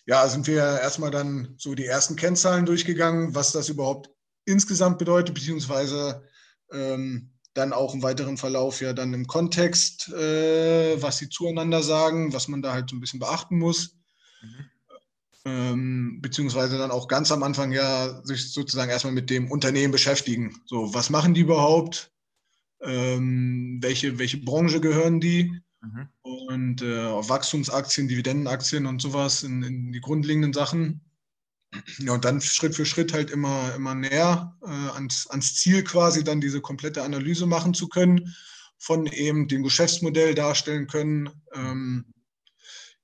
ja, 0.06 0.28
sind 0.28 0.46
wir 0.46 0.58
erstmal 0.80 1.12
dann 1.12 1.54
so 1.56 1.74
die 1.74 1.86
ersten 1.86 2.16
Kennzahlen 2.16 2.66
durchgegangen, 2.66 3.34
was 3.34 3.52
das 3.52 3.68
überhaupt 3.68 4.10
insgesamt 4.44 4.98
bedeutet, 4.98 5.34
beziehungsweise 5.34 6.28
ähm, 6.72 7.30
dann 7.54 7.72
auch 7.72 7.94
im 7.94 8.02
weiteren 8.02 8.36
Verlauf 8.36 8.80
ja 8.80 8.92
dann 8.92 9.14
im 9.14 9.26
Kontext, 9.26 10.08
äh, 10.12 11.00
was 11.00 11.18
sie 11.18 11.28
zueinander 11.28 11.82
sagen, 11.82 12.32
was 12.32 12.48
man 12.48 12.62
da 12.62 12.72
halt 12.72 12.90
so 12.90 12.96
ein 12.96 13.00
bisschen 13.00 13.20
beachten 13.20 13.58
muss. 13.58 13.96
Mhm. 14.42 14.64
Ähm, 15.46 16.18
beziehungsweise 16.20 16.78
dann 16.78 16.90
auch 16.90 17.06
ganz 17.06 17.30
am 17.30 17.42
Anfang 17.42 17.70
ja 17.70 18.22
sich 18.24 18.52
sozusagen 18.52 18.90
erstmal 18.90 19.12
mit 19.12 19.30
dem 19.30 19.50
Unternehmen 19.50 19.92
beschäftigen. 19.92 20.56
So, 20.64 20.94
was 20.94 21.10
machen 21.10 21.34
die 21.34 21.42
überhaupt? 21.42 22.10
Ähm, 22.80 23.78
welche, 23.80 24.18
welche 24.18 24.38
Branche 24.38 24.80
gehören 24.80 25.20
die? 25.20 25.60
Mhm. 25.82 26.08
Und 26.22 26.82
äh, 26.82 27.28
Wachstumsaktien, 27.28 28.08
Dividendenaktien 28.08 28.86
und 28.86 29.00
sowas 29.00 29.42
in, 29.42 29.62
in 29.62 29.92
die 29.92 30.00
grundlegenden 30.00 30.52
Sachen. 30.52 31.02
Ja, 31.98 32.12
und 32.12 32.24
dann 32.24 32.40
Schritt 32.40 32.74
für 32.74 32.86
Schritt 32.86 33.12
halt 33.12 33.30
immer, 33.30 33.74
immer 33.74 33.94
näher 33.94 34.56
äh, 34.62 34.90
ans, 34.94 35.26
ans 35.28 35.54
Ziel 35.54 35.82
quasi 35.84 36.24
dann 36.24 36.40
diese 36.40 36.60
komplette 36.60 37.02
Analyse 37.02 37.46
machen 37.46 37.74
zu 37.74 37.88
können, 37.88 38.34
von 38.78 39.06
eben 39.06 39.48
dem 39.48 39.62
Geschäftsmodell 39.62 40.34
darstellen 40.34 40.86
können. 40.86 41.30
Ähm, 41.54 42.04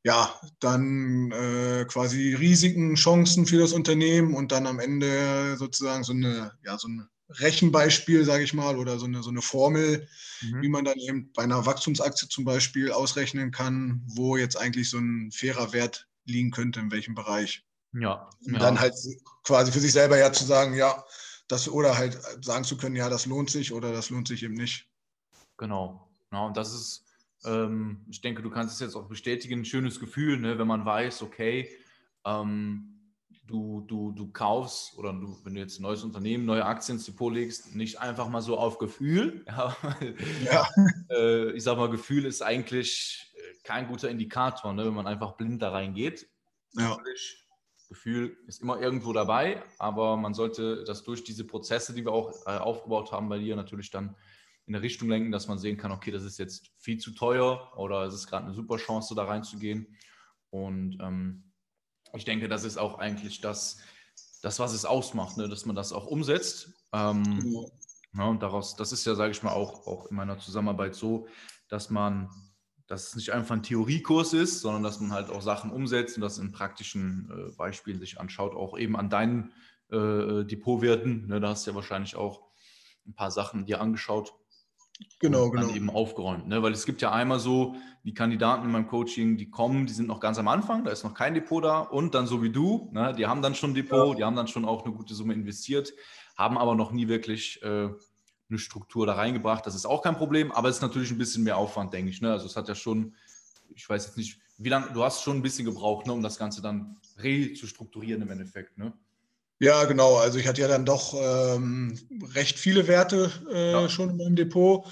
ja, 0.02 0.34
dann 0.60 1.30
äh, 1.30 1.84
quasi 1.86 2.34
Risiken, 2.34 2.94
Chancen 2.94 3.46
für 3.46 3.58
das 3.58 3.72
Unternehmen 3.72 4.34
und 4.34 4.50
dann 4.50 4.66
am 4.66 4.78
Ende 4.78 5.56
sozusagen 5.58 6.04
so 6.04 6.12
eine, 6.12 6.52
ja, 6.64 6.78
so 6.78 6.88
ein 6.88 7.06
Rechenbeispiel, 7.28 8.24
sage 8.24 8.42
ich 8.42 8.54
mal, 8.54 8.76
oder 8.76 8.98
so 8.98 9.06
eine, 9.06 9.22
so 9.22 9.30
eine 9.30 9.42
Formel, 9.42 10.08
mhm. 10.42 10.62
wie 10.62 10.68
man 10.68 10.84
dann 10.84 10.98
eben 10.98 11.30
bei 11.32 11.42
einer 11.42 11.64
Wachstumsaktie 11.64 12.28
zum 12.28 12.44
Beispiel 12.44 12.90
ausrechnen 12.90 13.50
kann, 13.50 14.02
wo 14.06 14.36
jetzt 14.36 14.56
eigentlich 14.56 14.90
so 14.90 14.98
ein 14.98 15.30
fairer 15.32 15.72
Wert 15.72 16.08
liegen 16.24 16.50
könnte, 16.50 16.80
in 16.80 16.90
welchem 16.90 17.14
Bereich. 17.14 17.64
Ja. 17.92 18.30
Und 18.46 18.54
ja. 18.54 18.58
dann 18.58 18.80
halt 18.80 18.94
quasi 19.44 19.72
für 19.72 19.80
sich 19.80 19.92
selber 19.92 20.18
ja 20.18 20.32
zu 20.32 20.44
sagen, 20.44 20.74
ja, 20.74 21.04
das 21.48 21.68
oder 21.68 21.98
halt 21.98 22.18
sagen 22.44 22.64
zu 22.64 22.76
können, 22.76 22.96
ja, 22.96 23.08
das 23.08 23.26
lohnt 23.26 23.50
sich 23.50 23.72
oder 23.72 23.92
das 23.92 24.10
lohnt 24.10 24.28
sich 24.28 24.42
eben 24.42 24.54
nicht. 24.54 24.88
Genau. 25.56 26.08
Ja, 26.32 26.46
und 26.46 26.56
das 26.56 26.72
ist, 26.72 27.04
ähm, 27.44 28.06
ich 28.08 28.20
denke, 28.20 28.42
du 28.42 28.50
kannst 28.50 28.74
es 28.74 28.80
jetzt 28.80 28.94
auch 28.94 29.08
bestätigen, 29.08 29.60
ein 29.60 29.64
schönes 29.64 29.98
Gefühl, 29.98 30.38
ne, 30.38 30.58
wenn 30.58 30.68
man 30.68 30.84
weiß, 30.84 31.22
okay, 31.22 31.68
ähm, 32.24 33.00
du, 33.46 33.80
du, 33.88 34.12
du 34.12 34.30
kaufst 34.30 34.96
oder 34.96 35.12
du, 35.12 35.36
wenn 35.42 35.54
du 35.54 35.60
jetzt 35.60 35.80
ein 35.80 35.82
neues 35.82 36.04
Unternehmen, 36.04 36.44
neue 36.44 36.64
Aktien 36.64 36.98
ins 36.98 37.06
Depot 37.06 37.32
legst, 37.32 37.74
nicht 37.74 37.98
einfach 37.98 38.28
mal 38.28 38.42
so 38.42 38.56
auf 38.56 38.78
Gefühl. 38.78 39.44
Ja. 39.48 39.76
ja. 40.44 40.68
äh, 41.10 41.50
ich 41.52 41.64
sag 41.64 41.76
mal, 41.76 41.90
Gefühl 41.90 42.26
ist 42.26 42.42
eigentlich 42.42 43.34
kein 43.64 43.88
guter 43.88 44.08
Indikator, 44.08 44.72
ne, 44.72 44.86
wenn 44.86 44.94
man 44.94 45.08
einfach 45.08 45.32
blind 45.32 45.60
da 45.60 45.70
reingeht. 45.70 46.28
Ja. 46.74 46.90
Natürlich 46.90 47.39
Gefühl 47.90 48.38
ist 48.46 48.62
immer 48.62 48.80
irgendwo 48.80 49.12
dabei, 49.12 49.62
aber 49.78 50.16
man 50.16 50.32
sollte 50.32 50.84
das 50.84 51.02
durch 51.02 51.24
diese 51.24 51.44
Prozesse, 51.44 51.92
die 51.92 52.04
wir 52.04 52.12
auch 52.12 52.46
äh, 52.46 52.56
aufgebaut 52.56 53.10
haben 53.10 53.28
bei 53.28 53.38
dir, 53.38 53.56
natürlich 53.56 53.90
dann 53.90 54.14
in 54.66 54.76
eine 54.76 54.82
Richtung 54.82 55.08
lenken, 55.08 55.32
dass 55.32 55.48
man 55.48 55.58
sehen 55.58 55.76
kann, 55.76 55.90
okay, 55.90 56.12
das 56.12 56.22
ist 56.22 56.38
jetzt 56.38 56.70
viel 56.78 56.98
zu 56.98 57.10
teuer 57.10 57.72
oder 57.76 58.04
es 58.04 58.14
ist 58.14 58.28
gerade 58.28 58.46
eine 58.46 58.54
super 58.54 58.76
Chance, 58.76 59.16
da 59.16 59.24
reinzugehen. 59.24 59.96
Und 60.50 60.98
ähm, 61.02 61.52
ich 62.14 62.24
denke, 62.24 62.48
das 62.48 62.62
ist 62.62 62.76
auch 62.76 63.00
eigentlich 63.00 63.40
das, 63.40 63.78
das 64.40 64.60
was 64.60 64.72
es 64.72 64.84
ausmacht, 64.84 65.36
ne? 65.36 65.48
dass 65.48 65.66
man 65.66 65.74
das 65.74 65.92
auch 65.92 66.06
umsetzt. 66.06 66.72
Ähm, 66.92 67.24
genau. 67.40 67.72
ja, 68.16 68.24
und 68.26 68.40
daraus, 68.40 68.76
das 68.76 68.92
ist 68.92 69.04
ja, 69.04 69.16
sage 69.16 69.32
ich 69.32 69.42
mal, 69.42 69.52
auch, 69.52 69.88
auch 69.88 70.06
in 70.06 70.16
meiner 70.16 70.38
Zusammenarbeit 70.38 70.94
so, 70.94 71.26
dass 71.68 71.90
man, 71.90 72.30
dass 72.90 73.06
es 73.06 73.14
nicht 73.14 73.32
einfach 73.32 73.54
ein 73.54 73.62
Theoriekurs 73.62 74.32
ist, 74.32 74.60
sondern 74.62 74.82
dass 74.82 74.98
man 74.98 75.12
halt 75.12 75.30
auch 75.30 75.42
Sachen 75.42 75.70
umsetzt 75.70 76.16
und 76.16 76.22
das 76.22 76.38
in 76.38 76.50
praktischen 76.50 77.30
äh, 77.30 77.56
Beispielen 77.56 78.00
sich 78.00 78.18
anschaut, 78.18 78.52
auch 78.56 78.76
eben 78.76 78.96
an 78.96 79.08
deinen 79.08 79.52
äh, 79.92 80.44
Depotwerten. 80.44 81.28
Ne? 81.28 81.38
Da 81.38 81.50
hast 81.50 81.66
du 81.66 81.70
ja 81.70 81.76
wahrscheinlich 81.76 82.16
auch 82.16 82.42
ein 83.06 83.14
paar 83.14 83.30
Sachen 83.30 83.64
dir 83.64 83.80
angeschaut, 83.80 84.34
Genau, 85.18 85.44
und 85.44 85.54
dann 85.54 85.64
genau. 85.64 85.76
eben 85.76 85.90
aufgeräumt. 85.90 86.46
Ne? 86.46 86.62
Weil 86.62 86.72
es 86.72 86.84
gibt 86.84 87.00
ja 87.00 87.10
einmal 87.10 87.40
so, 87.40 87.74
die 88.04 88.12
Kandidaten 88.12 88.66
in 88.66 88.70
meinem 88.70 88.86
Coaching, 88.86 89.38
die 89.38 89.48
kommen, 89.48 89.86
die 89.86 89.94
sind 89.94 90.08
noch 90.08 90.20
ganz 90.20 90.38
am 90.38 90.46
Anfang, 90.46 90.84
da 90.84 90.90
ist 90.90 91.04
noch 91.04 91.14
kein 91.14 91.32
Depot 91.32 91.64
da 91.64 91.80
und 91.80 92.14
dann 92.14 92.26
so 92.26 92.42
wie 92.42 92.50
du, 92.50 92.90
ne? 92.92 93.14
die 93.16 93.26
haben 93.26 93.40
dann 93.40 93.54
schon 93.54 93.70
ein 93.70 93.74
Depot, 93.74 94.10
ja. 94.10 94.14
die 94.14 94.24
haben 94.24 94.36
dann 94.36 94.46
schon 94.46 94.66
auch 94.66 94.84
eine 94.84 94.94
gute 94.94 95.14
Summe 95.14 95.32
investiert, 95.32 95.94
haben 96.36 96.58
aber 96.58 96.74
noch 96.74 96.92
nie 96.92 97.08
wirklich 97.08 97.62
äh, 97.62 97.88
eine 98.50 98.58
Struktur 98.58 99.06
da 99.06 99.14
reingebracht. 99.14 99.66
Das 99.66 99.74
ist 99.74 99.86
auch 99.86 100.02
kein 100.02 100.16
Problem, 100.16 100.52
aber 100.52 100.68
es 100.68 100.76
ist 100.76 100.82
natürlich 100.82 101.10
ein 101.10 101.18
bisschen 101.18 101.44
mehr 101.44 101.56
Aufwand, 101.56 101.92
denke 101.92 102.10
ich. 102.10 102.20
Ne? 102.20 102.32
Also 102.32 102.46
es 102.46 102.56
hat 102.56 102.68
ja 102.68 102.74
schon, 102.74 103.14
ich 103.74 103.88
weiß 103.88 104.06
jetzt 104.06 104.16
nicht, 104.16 104.38
wie 104.58 104.68
lange, 104.68 104.92
du 104.92 105.02
hast 105.02 105.22
schon 105.22 105.38
ein 105.38 105.42
bisschen 105.42 105.64
gebraucht, 105.64 106.06
ne, 106.06 106.12
um 106.12 106.22
das 106.22 106.38
Ganze 106.38 106.60
dann 106.60 106.96
re 107.18 107.54
zu 107.54 107.66
strukturieren 107.66 108.22
im 108.22 108.30
Endeffekt. 108.30 108.76
Ne? 108.76 108.92
Ja, 109.58 109.84
genau. 109.84 110.16
Also 110.16 110.38
ich 110.38 110.46
hatte 110.46 110.60
ja 110.60 110.68
dann 110.68 110.84
doch 110.84 111.14
ähm, 111.14 111.98
recht 112.34 112.58
viele 112.58 112.86
Werte 112.86 113.30
äh, 113.52 113.72
ja. 113.72 113.88
schon 113.88 114.10
in 114.10 114.16
meinem 114.16 114.36
Depot. 114.36 114.86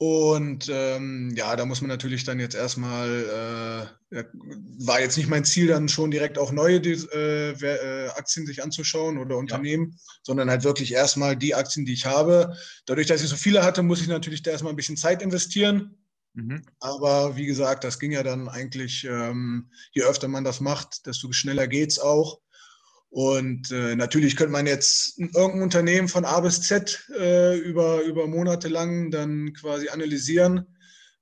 Und 0.00 0.68
ähm, 0.70 1.34
ja, 1.36 1.56
da 1.56 1.66
muss 1.66 1.80
man 1.80 1.88
natürlich 1.88 2.22
dann 2.22 2.38
jetzt 2.38 2.54
erstmal, 2.54 3.90
äh, 4.10 4.24
war 4.78 5.00
jetzt 5.00 5.16
nicht 5.16 5.28
mein 5.28 5.44
Ziel, 5.44 5.66
dann 5.66 5.88
schon 5.88 6.12
direkt 6.12 6.38
auch 6.38 6.52
neue 6.52 6.76
äh, 6.76 7.50
äh, 7.50 8.08
Aktien 8.10 8.46
sich 8.46 8.62
anzuschauen 8.62 9.18
oder 9.18 9.36
Unternehmen, 9.36 9.90
ja. 9.90 9.98
sondern 10.22 10.50
halt 10.50 10.62
wirklich 10.62 10.92
erstmal 10.94 11.36
die 11.36 11.56
Aktien, 11.56 11.84
die 11.84 11.94
ich 11.94 12.06
habe. 12.06 12.56
Dadurch, 12.86 13.08
dass 13.08 13.24
ich 13.24 13.28
so 13.28 13.34
viele 13.34 13.64
hatte, 13.64 13.82
muss 13.82 14.00
ich 14.00 14.06
natürlich 14.06 14.42
da 14.42 14.52
erstmal 14.52 14.72
ein 14.72 14.76
bisschen 14.76 14.96
Zeit 14.96 15.20
investieren. 15.20 15.96
Mhm. 16.34 16.62
Aber 16.78 17.36
wie 17.36 17.46
gesagt, 17.46 17.82
das 17.82 17.98
ging 17.98 18.12
ja 18.12 18.22
dann 18.22 18.48
eigentlich, 18.48 19.02
ähm, 19.04 19.68
je 19.90 20.04
öfter 20.04 20.28
man 20.28 20.44
das 20.44 20.60
macht, 20.60 21.06
desto 21.06 21.32
schneller 21.32 21.66
geht 21.66 21.90
es 21.90 21.98
auch. 21.98 22.38
Und 23.10 23.70
äh, 23.72 23.96
natürlich 23.96 24.36
könnte 24.36 24.52
man 24.52 24.66
jetzt 24.66 25.18
irgendein 25.18 25.62
Unternehmen 25.62 26.08
von 26.08 26.24
A 26.24 26.40
bis 26.40 26.62
Z 26.62 27.06
äh, 27.18 27.56
über, 27.56 28.02
über 28.02 28.26
Monate 28.26 28.68
lang 28.68 29.10
dann 29.10 29.52
quasi 29.54 29.88
analysieren. 29.88 30.66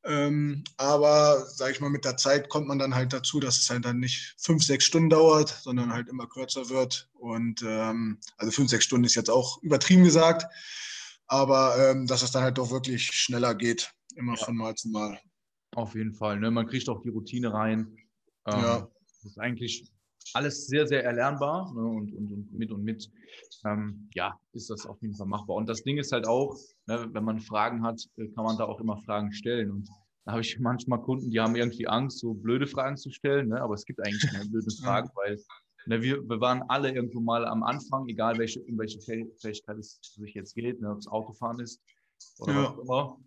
Ähm, 0.04 0.62
aber, 0.76 1.44
sage 1.46 1.72
ich 1.72 1.80
mal, 1.80 1.90
mit 1.90 2.04
der 2.04 2.16
Zeit 2.16 2.48
kommt 2.48 2.68
man 2.68 2.78
dann 2.78 2.94
halt 2.94 3.12
dazu, 3.12 3.40
dass 3.40 3.58
es 3.58 3.70
halt 3.70 3.84
dann 3.84 3.98
nicht 3.98 4.34
fünf, 4.38 4.64
sechs 4.64 4.84
Stunden 4.84 5.10
dauert, 5.10 5.48
sondern 5.48 5.92
halt 5.92 6.08
immer 6.08 6.28
kürzer 6.28 6.68
wird. 6.68 7.08
Und 7.14 7.62
ähm, 7.66 8.18
also 8.36 8.52
fünf, 8.52 8.70
sechs 8.70 8.84
Stunden 8.84 9.04
ist 9.04 9.16
jetzt 9.16 9.30
auch 9.30 9.60
übertrieben 9.62 10.04
gesagt, 10.04 10.46
aber 11.26 11.76
ähm, 11.78 12.06
dass 12.06 12.22
es 12.22 12.30
dann 12.30 12.44
halt 12.44 12.58
doch 12.58 12.70
wirklich 12.70 13.06
schneller 13.06 13.54
geht, 13.54 13.92
immer 14.14 14.36
ja. 14.36 14.44
von 14.44 14.56
Mal 14.56 14.74
zu 14.76 14.88
Mal. 14.88 15.18
Auf 15.74 15.94
jeden 15.94 16.14
Fall. 16.14 16.38
Ne? 16.38 16.50
Man 16.52 16.68
kriegt 16.68 16.88
auch 16.88 17.00
die 17.02 17.10
Routine 17.10 17.52
rein. 17.52 17.96
ja. 18.46 18.78
Ähm, 18.78 18.86
das 19.08 19.32
ist 19.32 19.38
eigentlich 19.38 19.90
alles 20.34 20.66
sehr, 20.66 20.86
sehr 20.86 21.04
erlernbar 21.04 21.72
ne, 21.74 21.80
und, 21.80 22.12
und, 22.12 22.32
und, 22.32 22.52
mit 22.52 22.70
und 22.72 22.82
mit, 22.82 23.10
ähm, 23.64 24.08
ja, 24.14 24.38
ist 24.52 24.70
das 24.70 24.86
auf 24.86 25.00
jeden 25.02 25.14
Fall 25.14 25.26
machbar. 25.26 25.56
Und 25.56 25.68
das 25.68 25.82
Ding 25.82 25.98
ist 25.98 26.12
halt 26.12 26.26
auch, 26.26 26.56
ne, 26.86 27.08
wenn 27.12 27.24
man 27.24 27.40
Fragen 27.40 27.82
hat, 27.82 28.00
äh, 28.16 28.28
kann 28.28 28.44
man 28.44 28.56
da 28.56 28.64
auch 28.64 28.80
immer 28.80 28.98
Fragen 28.98 29.32
stellen. 29.32 29.70
Und 29.70 29.88
da 30.24 30.32
habe 30.32 30.40
ich 30.40 30.58
manchmal 30.60 31.00
Kunden, 31.00 31.30
die 31.30 31.40
haben 31.40 31.56
irgendwie 31.56 31.86
Angst, 31.86 32.18
so 32.20 32.34
blöde 32.34 32.66
Fragen 32.66 32.96
zu 32.96 33.10
stellen, 33.10 33.48
ne, 33.48 33.60
aber 33.60 33.74
es 33.74 33.84
gibt 33.84 34.00
eigentlich 34.00 34.30
keine 34.30 34.48
blöden 34.48 34.70
Fragen, 34.82 35.10
weil 35.14 35.38
ne, 35.86 36.02
wir, 36.02 36.28
wir 36.28 36.40
waren 36.40 36.62
alle 36.68 36.92
irgendwo 36.92 37.20
mal 37.20 37.46
am 37.46 37.62
Anfang, 37.62 38.08
egal 38.08 38.38
welche, 38.38 38.62
um 38.62 38.78
welche 38.78 39.00
Fähigkeit 39.00 39.78
es 39.78 40.00
sich 40.02 40.34
jetzt 40.34 40.54
geht, 40.54 40.80
ne, 40.80 40.90
ob 40.90 40.98
es 40.98 41.06
Autofahren 41.06 41.60
ist 41.60 41.80
oder 42.38 42.52
ja. 42.52 42.62
was 42.62 42.68
auch 42.68 42.78
immer. 42.78 43.18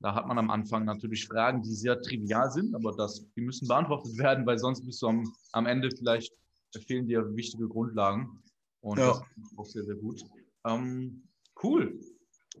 Da 0.00 0.14
hat 0.14 0.28
man 0.28 0.38
am 0.38 0.50
Anfang 0.50 0.84
natürlich 0.84 1.26
Fragen, 1.26 1.60
die 1.62 1.74
sehr 1.74 2.00
trivial 2.00 2.50
sind, 2.52 2.74
aber 2.74 2.94
das, 2.94 3.26
die 3.34 3.40
müssen 3.40 3.66
beantwortet 3.66 4.16
werden, 4.18 4.46
weil 4.46 4.58
sonst 4.58 4.84
bist 4.84 5.02
du 5.02 5.08
am, 5.08 5.32
am 5.52 5.66
Ende 5.66 5.88
vielleicht 5.90 6.32
da 6.72 6.80
fehlen 6.80 7.06
dir 7.06 7.34
wichtige 7.34 7.68
Grundlagen. 7.68 8.42
Und 8.80 8.98
ja. 8.98 9.08
das 9.08 9.18
ist 9.18 9.58
auch 9.58 9.66
sehr, 9.66 9.84
sehr 9.84 9.96
gut. 9.96 10.22
Ähm, 10.66 11.22
cool. 11.62 11.98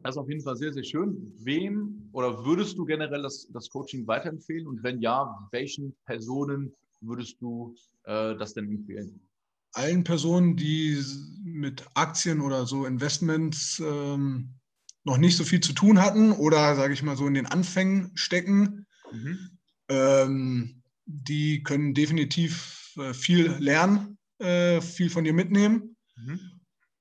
Das 0.02 0.14
ist 0.14 0.18
auf 0.18 0.28
jeden 0.28 0.42
Fall 0.42 0.56
sehr, 0.56 0.72
sehr 0.72 0.84
schön. 0.84 1.32
Wem 1.38 2.08
oder 2.12 2.44
würdest 2.44 2.78
du 2.78 2.84
generell 2.84 3.22
das, 3.22 3.48
das 3.52 3.68
Coaching 3.68 4.06
weiterempfehlen? 4.06 4.66
Und 4.66 4.82
wenn 4.82 5.00
ja, 5.00 5.48
welchen 5.50 5.96
Personen 6.06 6.72
würdest 7.00 7.40
du 7.40 7.74
äh, 8.04 8.36
das 8.36 8.54
denn 8.54 8.70
empfehlen? 8.70 9.20
Allen 9.72 10.04
Personen, 10.04 10.56
die 10.56 11.02
mit 11.44 11.84
Aktien 11.94 12.40
oder 12.40 12.66
so 12.66 12.86
Investments 12.86 13.80
ähm, 13.84 14.54
noch 15.04 15.18
nicht 15.18 15.36
so 15.36 15.44
viel 15.44 15.60
zu 15.60 15.72
tun 15.72 16.00
hatten 16.00 16.32
oder, 16.32 16.74
sage 16.74 16.94
ich 16.94 17.02
mal, 17.02 17.16
so 17.16 17.26
in 17.26 17.34
den 17.34 17.46
Anfängen 17.46 18.10
stecken, 18.14 18.86
mhm. 19.12 19.38
ähm, 19.88 20.82
die 21.06 21.62
können 21.62 21.94
definitiv 21.94 22.87
viel 23.14 23.56
lernen, 23.58 24.18
äh, 24.38 24.80
viel 24.80 25.10
von 25.10 25.24
dir 25.24 25.32
mitnehmen. 25.32 25.96
Mhm. 26.16 26.40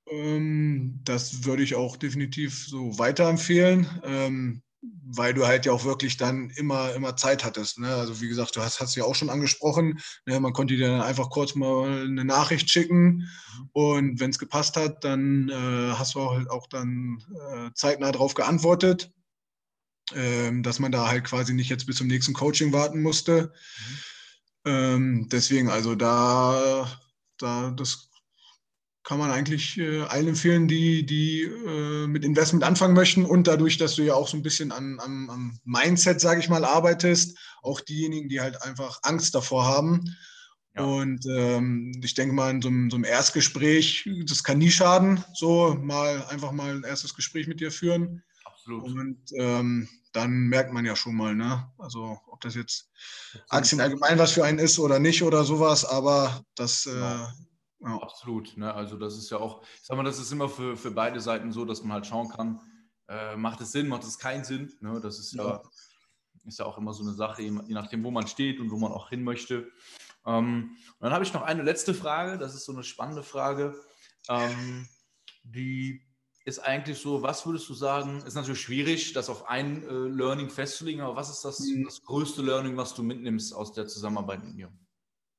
Ähm, 0.10 1.00
das 1.04 1.44
würde 1.44 1.64
ich 1.64 1.76
auch 1.76 1.98
definitiv 1.98 2.66
so 2.68 2.98
weiterempfehlen, 2.98 3.88
ähm, 4.04 4.62
weil 4.82 5.34
du 5.34 5.46
halt 5.46 5.66
ja 5.66 5.72
auch 5.72 5.84
wirklich 5.84 6.18
dann 6.18 6.50
immer, 6.52 6.94
immer 6.94 7.16
Zeit 7.16 7.44
hattest. 7.44 7.80
Ne? 7.80 7.94
Also 7.94 8.22
wie 8.22 8.28
gesagt, 8.28 8.56
du 8.56 8.62
hast 8.62 8.80
es 8.80 8.96
ja 8.96 9.04
auch 9.04 9.16
schon 9.16 9.30
angesprochen, 9.30 10.00
ne? 10.26 10.40
man 10.40 10.54
konnte 10.54 10.78
dir 10.78 10.88
dann 10.88 11.02
einfach 11.02 11.30
kurz 11.30 11.56
mal 11.56 12.06
eine 12.06 12.24
Nachricht 12.24 12.70
schicken 12.70 13.08
mhm. 13.08 13.70
und 13.74 14.20
wenn 14.20 14.30
es 14.30 14.40
gepasst 14.40 14.78
hat, 14.78 15.04
dann 15.04 15.50
äh, 15.50 15.94
hast 15.94 16.16
du 16.16 16.22
auch, 16.22 16.36
halt 16.36 16.50
auch 16.50 16.68
dann 16.68 17.24
äh, 17.54 17.70
zeitnah 17.74 18.12
darauf 18.12 18.34
geantwortet, 18.34 19.12
ähm, 20.16 20.64
dass 20.64 20.80
man 20.80 20.92
da 20.92 21.08
halt 21.08 21.26
quasi 21.26 21.54
nicht 21.54 21.70
jetzt 21.70 21.86
bis 21.86 21.98
zum 21.98 22.08
nächsten 22.08 22.34
Coaching 22.34 22.72
warten 22.72 23.02
musste. 23.02 23.52
Mhm. 23.52 23.98
Ähm, 24.68 25.30
deswegen, 25.32 25.70
also 25.70 25.96
da, 25.96 26.92
da, 27.38 27.72
das 27.72 28.10
kann 29.04 29.20
man 29.20 29.32
eigentlich 29.32 29.78
äh, 29.78 30.02
allen 30.02 30.28
empfehlen, 30.28 30.68
die, 30.68 31.06
die 31.06 31.44
äh, 31.44 32.08
mit 32.08 32.26
Investment 32.26 32.66
anfangen 32.66 32.94
möchten 32.94 33.24
und 33.24 33.48
dadurch, 33.48 33.78
dass 33.78 33.96
du 33.96 34.04
ja 34.04 34.14
auch 34.14 34.28
so 34.28 34.36
ein 34.36 34.44
bisschen 34.44 34.74
an, 34.74 35.00
am, 35.00 35.30
am 35.30 35.60
Mindset, 35.64 36.20
sage 36.20 36.42
ich 36.42 36.50
mal, 36.50 36.66
arbeitest, 36.66 37.38
auch 37.62 37.80
diejenigen, 37.80 38.28
die 38.28 38.42
halt 38.42 38.62
einfach 38.62 39.00
Angst 39.04 39.34
davor 39.34 39.64
haben. 39.64 40.04
Ja. 40.76 40.84
Und 40.84 41.26
ähm, 41.26 41.94
ich 42.04 42.16
denke 42.16 42.36
mal, 42.36 42.52
in 42.52 42.62
so 42.62 42.68
einem, 42.68 42.90
so 42.90 42.98
einem, 42.98 43.06
Erstgespräch, 43.06 44.10
das 44.28 44.44
kann 44.44 44.58
nie 44.58 44.72
schaden, 44.72 45.24
so 45.34 45.76
mal 45.82 46.26
einfach 46.26 46.52
mal 46.52 46.76
ein 46.76 46.84
erstes 46.84 47.14
Gespräch 47.14 47.48
mit 47.48 47.62
dir 47.62 47.72
führen. 47.72 48.24
Absolut. 48.44 48.84
Und 48.84 49.18
ähm, 49.38 49.88
dann 50.12 50.32
merkt 50.50 50.74
man 50.74 50.84
ja 50.84 50.98
schon 50.98 51.16
mal, 51.16 51.34
ne? 51.34 51.72
Also 51.78 52.20
ob 52.38 52.42
das 52.42 52.56
jetzt 52.56 52.90
Aktien 53.50 53.82
allgemein 53.82 54.20
was 54.20 54.32
für 54.32 54.46
einen 54.46 54.60
ist 54.60 54.78
oder 54.78 55.00
nicht 55.00 55.24
oder 55.24 55.44
sowas, 55.44 55.84
aber 55.86 56.44
das 56.56 56.86
äh, 56.86 56.92
genau. 56.92 57.28
ja. 57.82 57.98
Absolut, 58.02 58.56
ne? 58.58 58.74
Also 58.74 58.98
das 58.98 59.18
ist 59.18 59.30
ja 59.30 59.38
auch, 59.38 59.64
ich 59.64 59.84
sag 59.84 59.98
mal, 59.98 60.04
das 60.04 60.20
ist 60.20 60.32
immer 60.32 60.48
für, 60.48 60.78
für 60.78 60.92
beide 60.92 61.20
Seiten 61.20 61.52
so, 61.52 61.66
dass 61.66 61.82
man 61.82 61.94
halt 61.94 62.08
schauen 62.08 62.30
kann, 62.30 62.62
äh, 63.08 63.36
macht 63.36 63.62
es 63.62 63.72
Sinn, 63.72 63.88
macht 63.88 64.04
es 64.04 64.20
keinen 64.20 64.44
Sinn. 64.44 64.72
Ne? 64.82 65.00
Das 65.02 65.20
ist 65.20 65.34
ja, 65.34 65.44
ja, 65.44 65.62
ist 66.46 66.60
ja 66.60 66.66
auch 66.66 66.78
immer 66.78 66.94
so 66.94 67.04
eine 67.04 67.14
Sache, 67.14 67.42
je 67.42 67.52
nachdem, 67.52 68.04
wo 68.04 68.12
man 68.12 68.28
steht 68.28 68.60
und 68.60 68.70
wo 68.72 68.78
man 68.78 68.92
auch 68.92 69.10
hin 69.10 69.24
möchte. 69.24 69.72
Ähm, 70.26 70.78
und 71.00 71.02
dann 71.02 71.14
habe 71.14 71.24
ich 71.24 71.34
noch 71.34 71.42
eine 71.42 71.64
letzte 71.64 71.94
Frage, 71.94 72.38
das 72.38 72.54
ist 72.54 72.66
so 72.66 72.74
eine 72.74 72.84
spannende 72.84 73.24
Frage, 73.24 73.76
ähm, 74.30 74.88
die 75.44 76.07
ist 76.48 76.60
eigentlich 76.60 76.98
so, 76.98 77.22
was 77.22 77.46
würdest 77.46 77.68
du 77.68 77.74
sagen, 77.74 78.24
ist 78.26 78.36
natürlich 78.36 78.62
schwierig, 78.62 79.12
das 79.12 79.30
auf 79.30 79.50
ein 79.50 79.84
äh, 79.84 79.92
Learning 79.92 80.50
festzulegen, 80.50 81.02
aber 81.02 81.18
was 81.18 81.30
ist 81.30 81.44
das, 81.44 81.60
mhm. 81.60 81.84
das 81.84 82.02
größte 82.02 82.42
Learning, 82.42 82.78
was 82.78 82.94
du 82.94 83.04
mitnimmst 83.04 83.54
aus 83.54 83.74
der 83.74 83.86
Zusammenarbeit 83.86 84.46
mit 84.46 84.56
mir? 84.56 84.72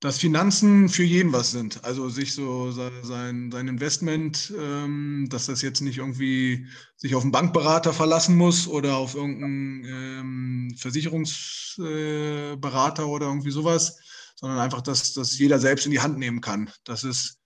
Dass 0.01 0.19
Finanzen 0.19 0.91
für 0.91 1.05
jeden 1.05 1.33
was 1.33 1.51
sind. 1.51 1.83
Also 1.83 2.11
sich 2.11 2.35
so 2.35 2.73
sein, 2.73 3.51
sein 3.51 3.69
Investment, 3.69 4.53
ähm, 4.59 5.29
dass 5.31 5.47
das 5.47 5.63
jetzt 5.63 5.81
nicht 5.81 5.97
irgendwie 5.97 6.67
sich 6.97 7.15
auf 7.15 7.23
einen 7.23 7.33
Bankberater 7.33 7.95
verlassen 7.95 8.37
muss 8.37 8.69
oder 8.69 8.99
auf 8.99 9.15
irgendeinen 9.15 9.85
ähm, 9.87 10.75
Versicherungsberater 10.77 13.03
äh, 13.03 13.07
oder 13.07 13.29
irgendwie 13.29 13.51
sowas, 13.51 13.99
sondern 14.37 14.59
einfach, 14.59 14.83
dass 14.83 15.15
das 15.15 15.39
jeder 15.39 15.59
selbst 15.59 15.87
in 15.87 15.93
die 15.93 16.01
Hand 16.01 16.19
nehmen 16.19 16.43
kann. 16.43 16.71
Das 16.85 17.03
ist 17.03 17.39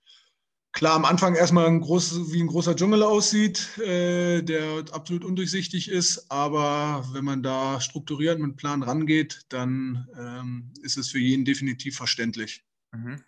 klar 0.73 0.95
am 0.95 1.05
Anfang 1.05 1.35
erstmal 1.35 1.67
ein 1.67 1.81
groß, 1.81 2.33
wie 2.33 2.41
ein 2.41 2.47
großer 2.47 2.75
Dschungel 2.75 3.03
aussieht, 3.03 3.79
äh, 3.79 4.43
der 4.43 4.85
absolut 4.93 5.25
undurchsichtig 5.25 5.89
ist. 5.91 6.31
Aber 6.31 7.07
wenn 7.13 7.25
man 7.25 7.43
da 7.43 7.81
strukturiert 7.81 8.39
mit 8.39 8.57
Plan 8.57 8.83
rangeht, 8.83 9.43
dann 9.51 10.09
ähm, 10.19 10.73
ist 10.83 10.97
es 10.97 11.11
für 11.11 11.19
jeden 11.19 11.45
definitiv 11.45 11.97
verständlich. 11.97 12.65
Mhm. 12.93 13.23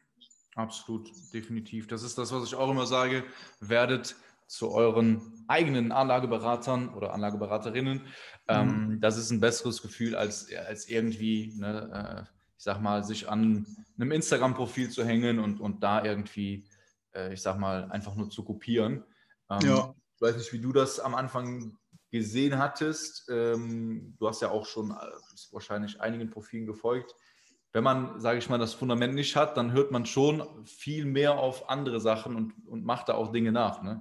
Absolut, 0.57 1.11
definitiv. 1.33 1.87
Das 1.89 2.03
ist 2.03 2.17
das, 2.17 2.33
was 2.33 2.45
ich 2.45 2.55
auch 2.55 2.71
immer 2.71 2.87
sage. 2.87 3.25
Werdet 3.61 4.17
zu 4.47 4.71
euren 4.71 5.21
eigenen 5.49 5.91
Anlageberatern 5.91 6.91
oder 6.91 7.13
Anlageberaterinnen. 7.13 8.03
Ähm, 8.49 8.67
mhm. 8.67 8.93
Ähm, 8.93 9.01
das 9.01 9.17
ist 9.17 9.31
ein 9.31 9.41
besseres 9.41 9.83
Gefühl, 9.83 10.15
als, 10.15 10.49
als 10.69 10.89
irgendwie, 10.89 11.53
ne, 11.57 12.27
äh, 12.27 12.31
ich 12.57 12.65
sag 12.65 12.81
mal, 12.81 13.05
sich 13.05 13.29
an 13.29 13.67
einem 13.99 14.13
Instagram-Profil 14.13 14.91
zu 14.91 15.05
hängen 15.05 15.39
und, 15.39 15.61
und 15.61 15.83
da 15.83 16.05
irgendwie, 16.05 16.65
ich 17.33 17.43
sag 17.43 17.59
mal, 17.59 17.91
einfach 17.91 18.15
nur 18.15 18.31
zu 18.31 18.45
kopieren. 18.45 19.05
Ähm, 19.51 19.61
ja. 19.63 19.95
Ich 20.17 20.23
weiß 20.23 20.37
nicht, 20.37 20.53
wie 20.53 20.61
du 20.61 20.73
das 20.73 21.01
am 21.01 21.15
Anfang 21.15 21.77
gesehen 22.11 22.59
hattest. 22.59 23.29
Ähm, 23.31 24.15
du 24.19 24.29
hast 24.29 24.43
ja 24.43 24.51
auch 24.51 24.67
schon 24.67 24.93
äh, 24.93 24.97
wahrscheinlich 25.51 26.01
einigen 26.01 26.31
Profilen 26.31 26.67
gefolgt 26.67 27.15
wenn 27.75 27.85
man, 27.85 28.21
sage 28.21 28.39
ich 28.39 28.49
mal, 28.49 28.59
das 28.59 28.73
Fundament 28.73 29.15
nicht 29.15 29.35
hat, 29.35 29.57
dann 29.57 29.73
hört 29.73 29.91
man 29.91 30.07
schon 30.07 30.65
viel 30.65 31.05
mehr 31.05 31.39
auf 31.39 31.69
andere 31.69 32.01
Sachen 32.01 32.37
und, 32.37 32.55
und 32.69 32.85
macht 32.85 33.09
da 33.09 33.15
auch 33.15 33.33
Dinge 33.33 33.51
nach. 33.51 33.83
Ne? 33.83 34.01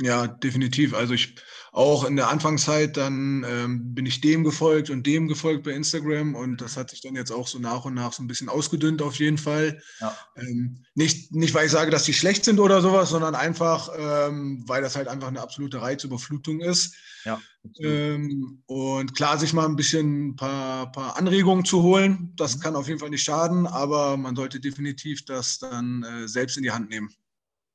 Ja, 0.00 0.26
definitiv. 0.26 0.94
Also 0.94 1.14
ich 1.14 1.34
auch 1.72 2.04
in 2.04 2.16
der 2.16 2.28
Anfangszeit, 2.28 2.96
dann 2.96 3.44
ähm, 3.48 3.94
bin 3.94 4.06
ich 4.06 4.20
dem 4.20 4.42
gefolgt 4.42 4.90
und 4.90 5.06
dem 5.06 5.28
gefolgt 5.28 5.62
bei 5.62 5.70
Instagram 5.70 6.34
und 6.34 6.60
das 6.60 6.76
hat 6.76 6.90
sich 6.90 7.00
dann 7.00 7.14
jetzt 7.14 7.30
auch 7.30 7.46
so 7.46 7.58
nach 7.58 7.84
und 7.84 7.94
nach 7.94 8.12
so 8.12 8.22
ein 8.22 8.26
bisschen 8.26 8.48
ausgedünnt 8.48 9.02
auf 9.02 9.16
jeden 9.16 9.38
Fall. 9.38 9.80
Ja. 10.00 10.16
Ähm, 10.36 10.84
nicht, 10.94 11.32
nicht, 11.32 11.54
weil 11.54 11.66
ich 11.66 11.72
sage, 11.72 11.92
dass 11.92 12.04
die 12.04 12.12
schlecht 12.12 12.44
sind 12.44 12.58
oder 12.58 12.80
sowas, 12.80 13.10
sondern 13.10 13.36
einfach, 13.36 13.88
ähm, 13.96 14.64
weil 14.66 14.82
das 14.82 14.96
halt 14.96 15.06
einfach 15.06 15.28
eine 15.28 15.42
absolute 15.42 15.80
Reizüberflutung 15.80 16.60
ist. 16.60 16.96
Ja. 17.24 17.40
Ähm, 17.80 18.62
und 18.66 19.14
klar, 19.14 19.38
sich 19.38 19.52
mal 19.52 19.66
ein 19.66 19.76
bisschen 19.76 20.30
ein 20.30 20.36
paar, 20.36 20.90
paar 20.90 21.18
Anregungen 21.18 21.64
zu 21.64 21.82
holen, 21.82 22.32
das 22.36 22.56
mhm. 22.56 22.60
kann 22.62 22.76
auf 22.76 22.88
jeden 22.88 22.98
Fall 22.98 23.10
nicht 23.10 23.22
schaden, 23.22 23.66
aber 23.66 24.16
man 24.16 24.34
sollte 24.34 24.58
definitiv 24.58 25.24
das 25.24 25.58
dann 25.58 26.02
äh, 26.02 26.26
selbst 26.26 26.56
in 26.56 26.64
die 26.64 26.72
Hand 26.72 26.88
nehmen. 26.88 27.10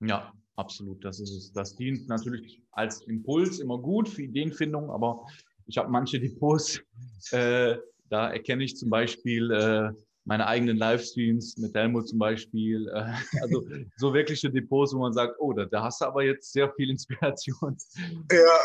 Ja, 0.01 0.33
Absolut, 0.57 1.03
das 1.03 1.19
ist 1.19 1.31
es. 1.31 1.51
Das 1.51 1.75
dient 1.75 2.07
natürlich 2.07 2.61
als 2.71 3.01
Impuls 3.01 3.59
immer 3.59 3.77
gut 3.77 4.07
für 4.07 4.23
Ideenfindung, 4.23 4.89
aber 4.89 5.25
ich 5.67 5.77
habe 5.77 5.89
manche 5.89 6.19
Depots, 6.19 6.79
äh, 7.31 7.77
da 8.09 8.29
erkenne 8.29 8.63
ich 8.63 8.77
zum 8.77 8.89
Beispiel 8.89 9.51
äh, 9.51 9.91
meine 10.23 10.47
eigenen 10.47 10.77
Livestreams 10.77 11.57
mit 11.57 11.73
Helmut 11.73 12.07
zum 12.07 12.19
Beispiel. 12.19 12.87
Äh, 12.87 13.13
also 13.41 13.65
so 13.97 14.13
wirkliche 14.13 14.49
Depots, 14.49 14.93
wo 14.93 14.99
man 14.99 15.13
sagt, 15.13 15.35
oh, 15.39 15.51
da, 15.51 15.65
da, 15.65 15.83
hast 15.83 15.99
du 15.99 16.05
aber 16.05 16.23
jetzt 16.23 16.53
sehr 16.53 16.71
viel 16.73 16.89
Inspiration 16.89 17.75
ja. 18.31 18.57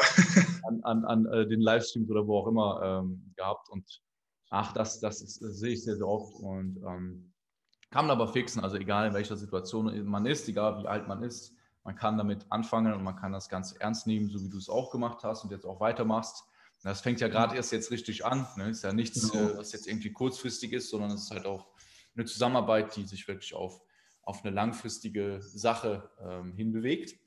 an, 0.69 0.81
an, 0.85 1.05
an 1.05 1.27
äh, 1.27 1.49
den 1.49 1.61
Livestreams 1.61 2.09
oder 2.09 2.27
wo 2.27 2.39
auch 2.39 2.47
immer 2.47 3.03
ähm, 3.03 3.33
gehabt. 3.37 3.69
Und 3.69 4.01
ach, 4.51 4.73
das, 4.75 5.01
das, 5.01 5.23
ist, 5.23 5.43
das 5.43 5.59
sehe 5.59 5.73
ich 5.73 5.83
sehr, 5.83 5.97
sehr 5.97 6.07
oft. 6.07 6.39
Und 6.41 6.77
ähm, 6.87 7.33
kann 7.91 8.07
man 8.07 8.17
aber 8.17 8.33
fixen, 8.33 8.63
also 8.63 8.77
egal 8.77 9.09
in 9.09 9.15
welcher 9.15 9.37
Situation 9.37 10.05
man 10.05 10.25
ist, 10.27 10.49
egal 10.49 10.81
wie 10.81 10.87
alt 10.87 11.09
man 11.09 11.25
ist 11.25 11.57
man 11.85 11.97
kann 11.97 12.19
damit 12.19 12.47
anfangen 12.51 12.93
und 12.93 13.03
man 13.03 13.17
kann 13.17 13.33
das 13.33 13.49
Ganze 13.49 13.81
ernst 13.81 14.07
nehmen, 14.07 14.29
so 14.29 14.43
wie 14.43 14.49
du 14.49 14.59
es 14.59 14.69
auch 14.69 14.91
gemacht 14.91 15.25
hast 15.25 15.45
und 15.45 15.51
jetzt 15.51 15.65
auch 15.65 15.81
weitermachst. 15.81 16.45
Das 16.83 17.01
fängt 17.03 17.21
ja 17.21 17.29
gerade 17.29 17.57
erst 17.57 17.73
jetzt 17.73 17.91
richtig 17.91 18.25
an. 18.25 18.47
Ne? 18.57 18.71
Ist 18.71 18.85
ja 18.85 18.93
nichts, 18.93 19.31
genau. 19.31 19.51
Äh, 19.51 19.59
was 19.59 19.73
jetzt 19.73 19.87
irgendwie 19.87 20.13
kurzfristig 20.13 20.73
ist, 20.73 20.91
sondern 20.91 21.11
es 21.11 21.25
ist 21.25 21.31
halt 21.31 21.47
auch 21.47 21.67
eine 22.17 22.25
Zusammenarbeit, 22.25 22.97
die 22.97 23.07
sich 23.07 23.27
wirklich 23.29 23.55
auf, 23.55 23.81
auf 24.23 24.45
eine 24.45 24.55
langfristige 24.55 25.41
Sache 25.43 26.11
ähm, 26.23 26.55
hinbewegt. 26.55 27.19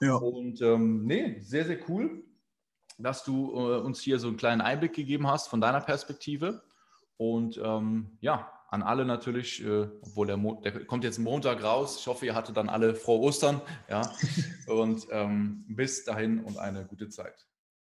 Ja. 0.00 0.14
Und 0.14 0.60
ähm, 0.62 1.04
nee, 1.06 1.40
sehr, 1.40 1.64
sehr 1.64 1.78
cool, 1.88 2.24
dass 2.98 3.24
du 3.24 3.52
äh, 3.52 3.80
uns 3.80 4.00
hier 4.00 4.18
so 4.18 4.28
einen 4.28 4.36
kleinen 4.36 4.60
Einblick 4.60 4.94
gegeben 4.94 5.26
hast 5.26 5.48
von 5.48 5.60
deiner 5.60 5.80
Perspektive. 5.80 6.62
Und 7.16 7.60
ähm, 7.62 8.16
ja, 8.20 8.52
an 8.70 8.82
alle 8.82 9.04
natürlich, 9.04 9.64
äh, 9.64 9.88
obwohl 10.00 10.28
der, 10.28 10.36
Mo 10.36 10.60
der 10.62 10.86
kommt 10.86 11.02
jetzt 11.02 11.18
Montag 11.18 11.62
raus. 11.62 11.98
Ich 11.98 12.06
hoffe, 12.06 12.24
ihr 12.26 12.34
hattet 12.34 12.56
dann 12.56 12.68
alle 12.68 12.94
frohe 12.94 13.20
Ostern. 13.20 13.60
Ja? 13.88 14.12
Und 14.66 15.06
ähm, 15.10 15.64
bis 15.68 16.04
dahin 16.04 16.44
und 16.44 16.56
eine 16.58 16.86
gute 16.86 17.08
Zeit. 17.08 17.49